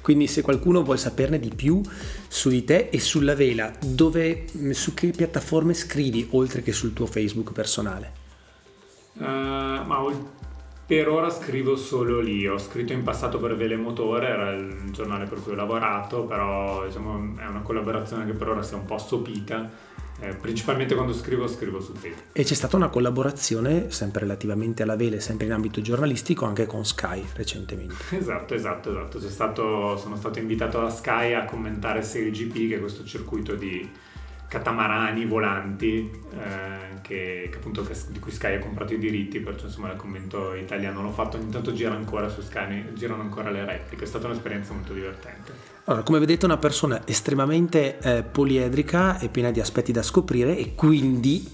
quindi 0.00 0.26
se 0.26 0.42
qualcuno 0.42 0.82
vuole 0.82 0.98
saperne 0.98 1.38
di 1.38 1.52
più 1.54 1.80
su 2.28 2.48
di 2.48 2.64
te 2.64 2.88
e 2.90 3.00
sulla 3.00 3.34
vela, 3.34 3.72
dove, 3.80 4.46
su 4.70 4.94
che 4.94 5.08
piattaforme 5.08 5.74
scrivi 5.74 6.28
oltre 6.30 6.62
che 6.62 6.72
sul 6.72 6.92
tuo 6.92 7.06
Facebook 7.06 7.52
personale? 7.52 8.22
Uh, 9.14 9.24
ma 9.24 10.32
per 10.86 11.08
ora 11.08 11.30
scrivo 11.30 11.76
solo 11.76 12.20
lì, 12.20 12.46
ho 12.46 12.58
scritto 12.58 12.92
in 12.92 13.02
passato 13.02 13.38
per 13.38 13.56
Vele 13.56 13.76
Motore, 13.76 14.26
era 14.28 14.50
il 14.50 14.90
giornale 14.90 15.24
per 15.24 15.40
cui 15.40 15.52
ho 15.52 15.56
lavorato, 15.56 16.24
però 16.24 16.84
diciamo, 16.84 17.38
è 17.38 17.46
una 17.46 17.62
collaborazione 17.62 18.26
che 18.26 18.32
per 18.32 18.48
ora 18.48 18.62
si 18.62 18.74
è 18.74 18.76
un 18.76 18.84
po' 18.84 18.96
assopita 18.96 19.70
eh, 20.20 20.34
principalmente 20.34 20.94
quando 20.94 21.12
scrivo, 21.12 21.46
scrivo 21.48 21.80
su 21.80 21.92
Facebook. 21.92 22.28
E 22.32 22.44
c'è 22.44 22.54
stata 22.54 22.76
una 22.76 22.88
collaborazione, 22.88 23.90
sempre 23.90 24.20
relativamente 24.20 24.82
alla 24.82 24.96
vele, 24.96 25.20
sempre 25.20 25.46
in 25.46 25.52
ambito 25.52 25.80
giornalistico, 25.80 26.44
anche 26.44 26.66
con 26.66 26.84
Sky 26.84 27.24
recentemente. 27.34 27.94
Esatto, 28.24 28.54
esatto, 28.54 28.90
esatto. 28.90 29.20
Stato, 29.28 29.96
sono 29.96 30.16
stato 30.16 30.38
invitato 30.38 30.80
da 30.80 30.90
Sky 30.90 31.34
a 31.34 31.44
commentare 31.44 32.02
Serie 32.02 32.30
GP, 32.30 32.68
che 32.68 32.76
è 32.76 32.80
questo 32.80 33.04
circuito 33.04 33.54
di 33.54 33.88
catamarani 34.48 35.26
volanti 35.26 36.10
eh, 36.32 37.00
che, 37.02 37.48
che, 37.50 37.56
appunto 37.56 37.86
di 38.08 38.18
cui 38.18 38.30
Sky 38.30 38.54
ha 38.54 38.58
comprato 38.60 38.94
i 38.94 38.98
diritti, 38.98 39.40
perciò 39.40 39.66
insomma 39.66 39.90
il 39.90 39.96
commento 39.96 40.54
italiano 40.54 41.02
l'ho 41.02 41.10
fatto, 41.10 41.36
ogni 41.36 41.50
tanto 41.50 41.72
gira 41.72 41.92
ancora 41.92 42.28
su 42.28 42.40
Sky, 42.40 42.92
girano 42.94 43.22
ancora 43.22 43.50
le 43.50 43.64
repliche, 43.64 44.04
è 44.04 44.06
stata 44.06 44.26
un'esperienza 44.26 44.72
molto 44.72 44.92
divertente. 44.92 45.73
Allora, 45.86 46.02
come 46.02 46.18
vedete 46.18 46.46
una 46.46 46.56
persona 46.56 47.02
estremamente 47.04 47.98
eh, 47.98 48.22
poliedrica 48.22 49.18
e 49.18 49.28
piena 49.28 49.50
di 49.50 49.60
aspetti 49.60 49.92
da 49.92 50.02
scoprire 50.02 50.56
e 50.56 50.74
quindi 50.74 51.46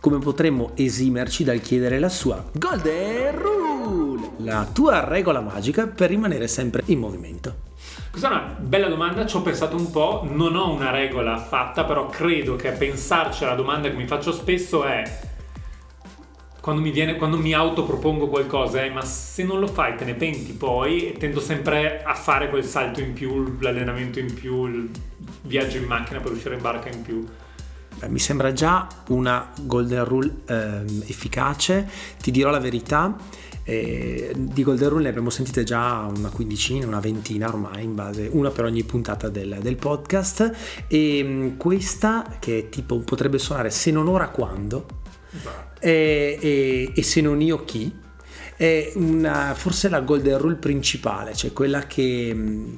come 0.00 0.18
potremmo 0.18 0.72
esimerci 0.74 1.44
dal 1.44 1.60
chiedere 1.60 2.00
la 2.00 2.08
sua 2.08 2.44
Golden 2.50 3.38
Rule, 3.38 4.30
la 4.38 4.66
tua 4.72 5.04
regola 5.04 5.40
magica 5.40 5.86
per 5.86 6.08
rimanere 6.08 6.48
sempre 6.48 6.82
in 6.86 6.98
movimento. 6.98 7.66
Questa 8.10 8.28
è 8.28 8.32
una 8.32 8.56
bella 8.58 8.88
domanda, 8.88 9.24
ci 9.26 9.36
ho 9.36 9.42
pensato 9.42 9.76
un 9.76 9.92
po', 9.92 10.26
non 10.28 10.56
ho 10.56 10.72
una 10.72 10.90
regola 10.90 11.38
fatta, 11.38 11.84
però 11.84 12.06
credo 12.08 12.56
che 12.56 12.72
pensarci 12.72 13.44
alla 13.44 13.54
domanda 13.54 13.88
che 13.88 13.96
mi 13.96 14.08
faccio 14.08 14.32
spesso 14.32 14.82
è 14.82 15.27
quando 16.60 16.82
mi, 16.82 16.90
viene, 16.90 17.16
quando 17.16 17.38
mi 17.38 17.52
autopropongo 17.52 18.28
qualcosa 18.28 18.82
è 18.82 18.90
ma 18.90 19.04
se 19.04 19.44
non 19.44 19.60
lo 19.60 19.66
fai 19.66 19.96
te 19.96 20.04
ne 20.04 20.14
penti 20.14 20.52
poi 20.52 21.08
e 21.08 21.12
tendo 21.18 21.40
sempre 21.40 22.02
a 22.02 22.14
fare 22.14 22.48
quel 22.48 22.64
salto 22.64 23.00
in 23.00 23.12
più, 23.12 23.56
l'allenamento 23.60 24.18
in 24.18 24.32
più, 24.32 24.66
il 24.66 24.90
viaggio 25.42 25.76
in 25.76 25.84
macchina 25.84 26.20
per 26.20 26.32
uscire 26.32 26.54
in 26.54 26.60
barca 26.60 26.88
in 26.88 27.02
più. 27.02 27.26
Beh, 27.98 28.08
mi 28.08 28.18
sembra 28.18 28.52
già 28.52 28.86
una 29.08 29.50
golden 29.62 30.04
rule 30.04 30.32
eh, 30.46 30.84
efficace, 31.06 31.88
ti 32.20 32.30
dirò 32.30 32.50
la 32.50 32.60
verità 32.60 33.16
eh, 33.68 34.32
di 34.34 34.62
Golden 34.62 34.88
Rule 34.88 35.02
ne 35.02 35.08
abbiamo 35.10 35.28
sentite 35.28 35.62
già 35.62 36.10
una 36.16 36.30
quindicina, 36.30 36.86
una 36.86 37.00
ventina 37.00 37.48
ormai, 37.48 37.84
in 37.84 37.94
base, 37.94 38.26
una 38.32 38.48
per 38.48 38.64
ogni 38.64 38.82
puntata 38.82 39.28
del, 39.28 39.58
del 39.60 39.76
podcast. 39.76 40.86
E 40.88 41.22
mm, 41.22 41.56
questa, 41.58 42.36
che 42.38 42.70
tipo 42.70 42.98
potrebbe 43.00 43.38
suonare 43.38 43.68
se 43.68 43.90
non 43.90 44.08
ora 44.08 44.30
quando, 44.30 44.86
esatto. 45.30 45.67
E, 45.80 46.38
e, 46.40 46.92
e 46.94 47.02
se 47.02 47.20
non 47.20 47.40
io 47.40 47.64
chi, 47.64 47.92
è 48.56 48.92
una, 48.96 49.54
forse 49.54 49.88
la 49.88 50.00
Golden 50.00 50.38
Rule 50.38 50.56
principale, 50.56 51.34
cioè 51.34 51.52
quella 51.52 51.86
che 51.86 52.32
mm, 52.34 52.74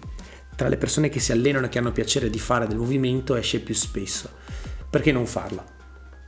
tra 0.55 0.69
le 0.69 0.77
persone 0.77 1.09
che 1.09 1.21
si 1.21 1.33
allenano 1.33 1.67
e 1.67 1.69
che 1.71 1.79
hanno 1.79 1.91
piacere 1.91 2.29
di 2.29 2.39
fare 2.39 2.67
del 2.67 2.77
movimento 2.77 3.35
esce 3.35 3.61
più 3.61 3.75
spesso. 3.75 4.31
Perché 4.91 5.11
non 5.11 5.25
farla? 5.25 5.65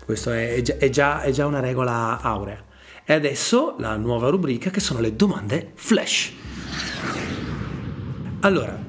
Questa 0.03 0.35
è, 0.35 0.63
è, 0.63 0.89
già, 0.89 1.21
è 1.21 1.31
già 1.31 1.45
una 1.45 1.61
regola 1.61 2.19
aurea. 2.21 2.65
E 3.05 3.13
adesso 3.13 3.77
la 3.79 3.97
nuova 3.97 4.31
rubrica 4.31 4.71
che 4.71 4.81
sono 4.81 5.01
le 5.01 5.15
domande 5.15 5.73
flash. 5.75 6.33
Allora, 8.41 8.83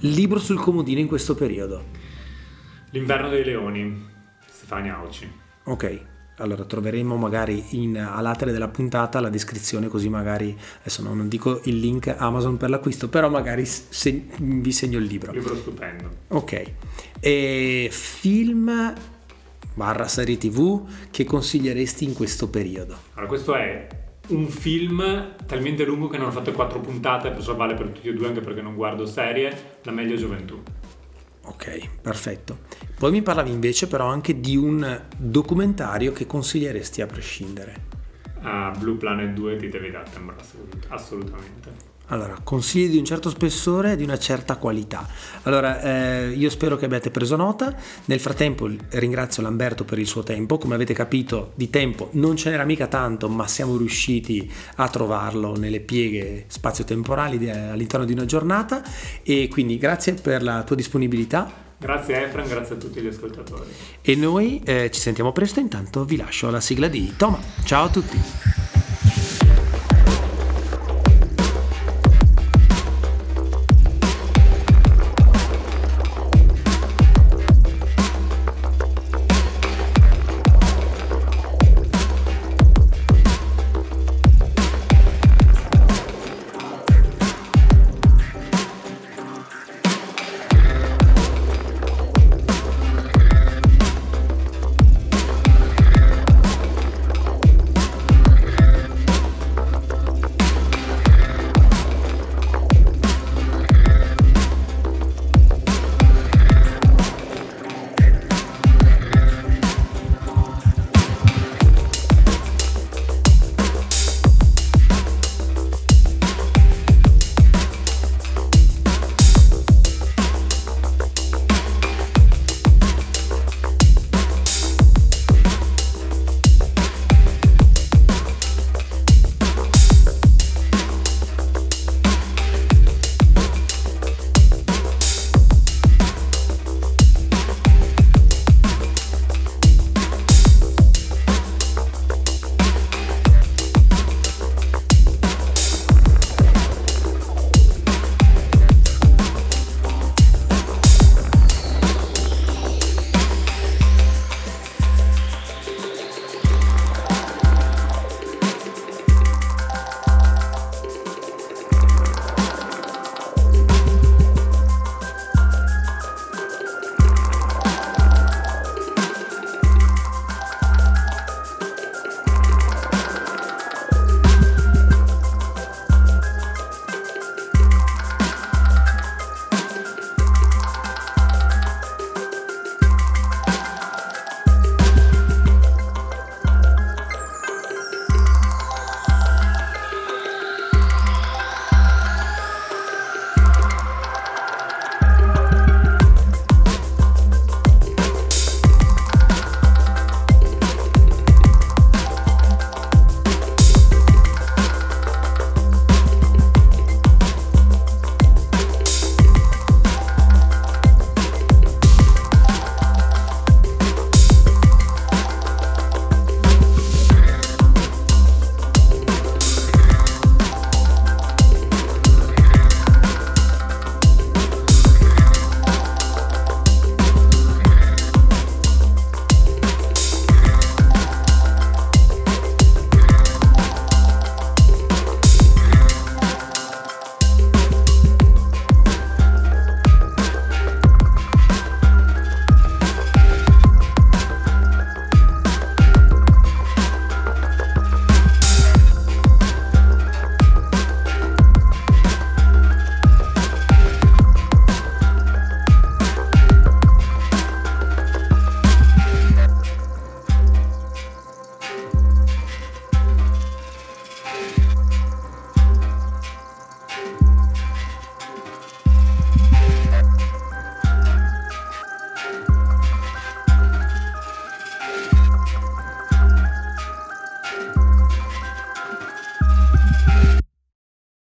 libro 0.00 0.38
sul 0.38 0.60
comodino 0.60 1.00
in 1.00 1.08
questo 1.08 1.34
periodo. 1.34 1.86
L'inverno 2.90 3.28
dei 3.28 3.44
leoni, 3.44 4.08
Stefania 4.46 4.96
Auci. 4.98 5.30
Ok, 5.64 6.02
allora 6.40 6.64
troveremo 6.64 7.16
magari 7.16 7.64
in, 7.70 7.96
all'atere 7.96 8.52
della 8.52 8.68
puntata 8.68 9.20
la 9.20 9.28
descrizione 9.28 9.88
così 9.88 10.08
magari, 10.08 10.56
adesso 10.80 11.02
non 11.02 11.28
dico 11.28 11.60
il 11.64 11.78
link 11.78 12.14
Amazon 12.16 12.56
per 12.56 12.70
l'acquisto, 12.70 13.08
però 13.08 13.28
magari 13.28 13.64
se, 13.64 14.26
vi 14.38 14.72
segno 14.72 14.98
il 14.98 15.04
libro. 15.04 15.32
Libro 15.32 15.54
stupendo. 15.54 16.08
Ok, 16.28 16.62
e 17.20 17.88
film 17.90 18.94
barra 19.74 20.08
serie 20.08 20.36
tv 20.36 20.86
che 21.10 21.24
consiglieresti 21.24 22.04
in 22.04 22.12
questo 22.14 22.48
periodo? 22.48 22.96
Allora, 23.14 23.26
questo 23.26 23.54
è 23.54 23.86
un 24.28 24.48
film 24.48 25.34
talmente 25.46 25.84
lungo 25.84 26.08
che 26.08 26.18
non 26.18 26.28
ho 26.28 26.32
fatto 26.32 26.52
quattro 26.52 26.80
puntate, 26.80 27.30
perciò 27.30 27.54
vale 27.56 27.74
per 27.74 27.88
tutti 27.88 28.08
e 28.08 28.12
due 28.12 28.28
anche 28.28 28.40
perché 28.40 28.62
non 28.62 28.74
guardo 28.74 29.06
serie, 29.06 29.78
La 29.82 29.92
meglio 29.92 30.16
gioventù. 30.16 30.60
Ok, 31.44 32.00
perfetto. 32.00 32.58
Poi 32.98 33.10
mi 33.10 33.22
parlavi 33.22 33.50
invece 33.50 33.86
però 33.86 34.06
anche 34.06 34.40
di 34.40 34.56
un 34.56 35.06
documentario 35.16 36.12
che 36.12 36.26
consiglieresti 36.26 37.00
a 37.00 37.06
prescindere. 37.06 37.88
Uh, 38.42 38.76
Blue 38.78 38.96
Planet 38.96 39.32
2 39.34 39.56
di 39.56 39.68
David 39.68 39.94
Attenborough, 39.94 40.40
assolutamente. 40.88 41.72
Allora, 42.10 42.36
consigli 42.42 42.90
di 42.90 42.98
un 42.98 43.04
certo 43.04 43.30
spessore 43.30 43.92
e 43.92 43.96
di 43.96 44.02
una 44.02 44.18
certa 44.18 44.56
qualità. 44.56 45.06
Allora, 45.42 45.80
eh, 45.80 46.30
io 46.30 46.50
spero 46.50 46.76
che 46.76 46.84
abbiate 46.84 47.10
preso 47.10 47.36
nota. 47.36 47.74
Nel 48.06 48.20
frattempo 48.20 48.68
ringrazio 48.90 49.42
Lamberto 49.42 49.84
per 49.84 49.98
il 49.98 50.06
suo 50.06 50.22
tempo. 50.22 50.58
Come 50.58 50.74
avete 50.74 50.92
capito, 50.92 51.52
di 51.54 51.70
tempo 51.70 52.08
non 52.12 52.36
ce 52.36 52.50
n'era 52.50 52.64
mica 52.64 52.88
tanto, 52.88 53.28
ma 53.28 53.46
siamo 53.46 53.76
riusciti 53.76 54.50
a 54.76 54.88
trovarlo 54.88 55.56
nelle 55.56 55.80
pieghe 55.80 56.44
spazio-temporali 56.48 57.48
all'interno 57.48 58.04
di 58.04 58.12
una 58.12 58.24
giornata. 58.24 58.82
E 59.22 59.48
quindi 59.48 59.78
grazie 59.78 60.14
per 60.14 60.42
la 60.42 60.62
tua 60.64 60.76
disponibilità. 60.76 61.68
Grazie 61.78 62.26
Efran, 62.26 62.46
grazie 62.46 62.74
a 62.74 62.78
tutti 62.78 63.00
gli 63.00 63.06
ascoltatori. 63.06 63.70
E 64.02 64.14
noi 64.16 64.60
eh, 64.64 64.90
ci 64.92 65.00
sentiamo 65.00 65.32
presto, 65.32 65.60
intanto 65.60 66.04
vi 66.04 66.16
lascio 66.16 66.50
la 66.50 66.60
sigla 66.60 66.88
di 66.88 67.14
Toma. 67.16 67.38
Ciao 67.64 67.84
a 67.84 67.88
tutti. 67.88 69.39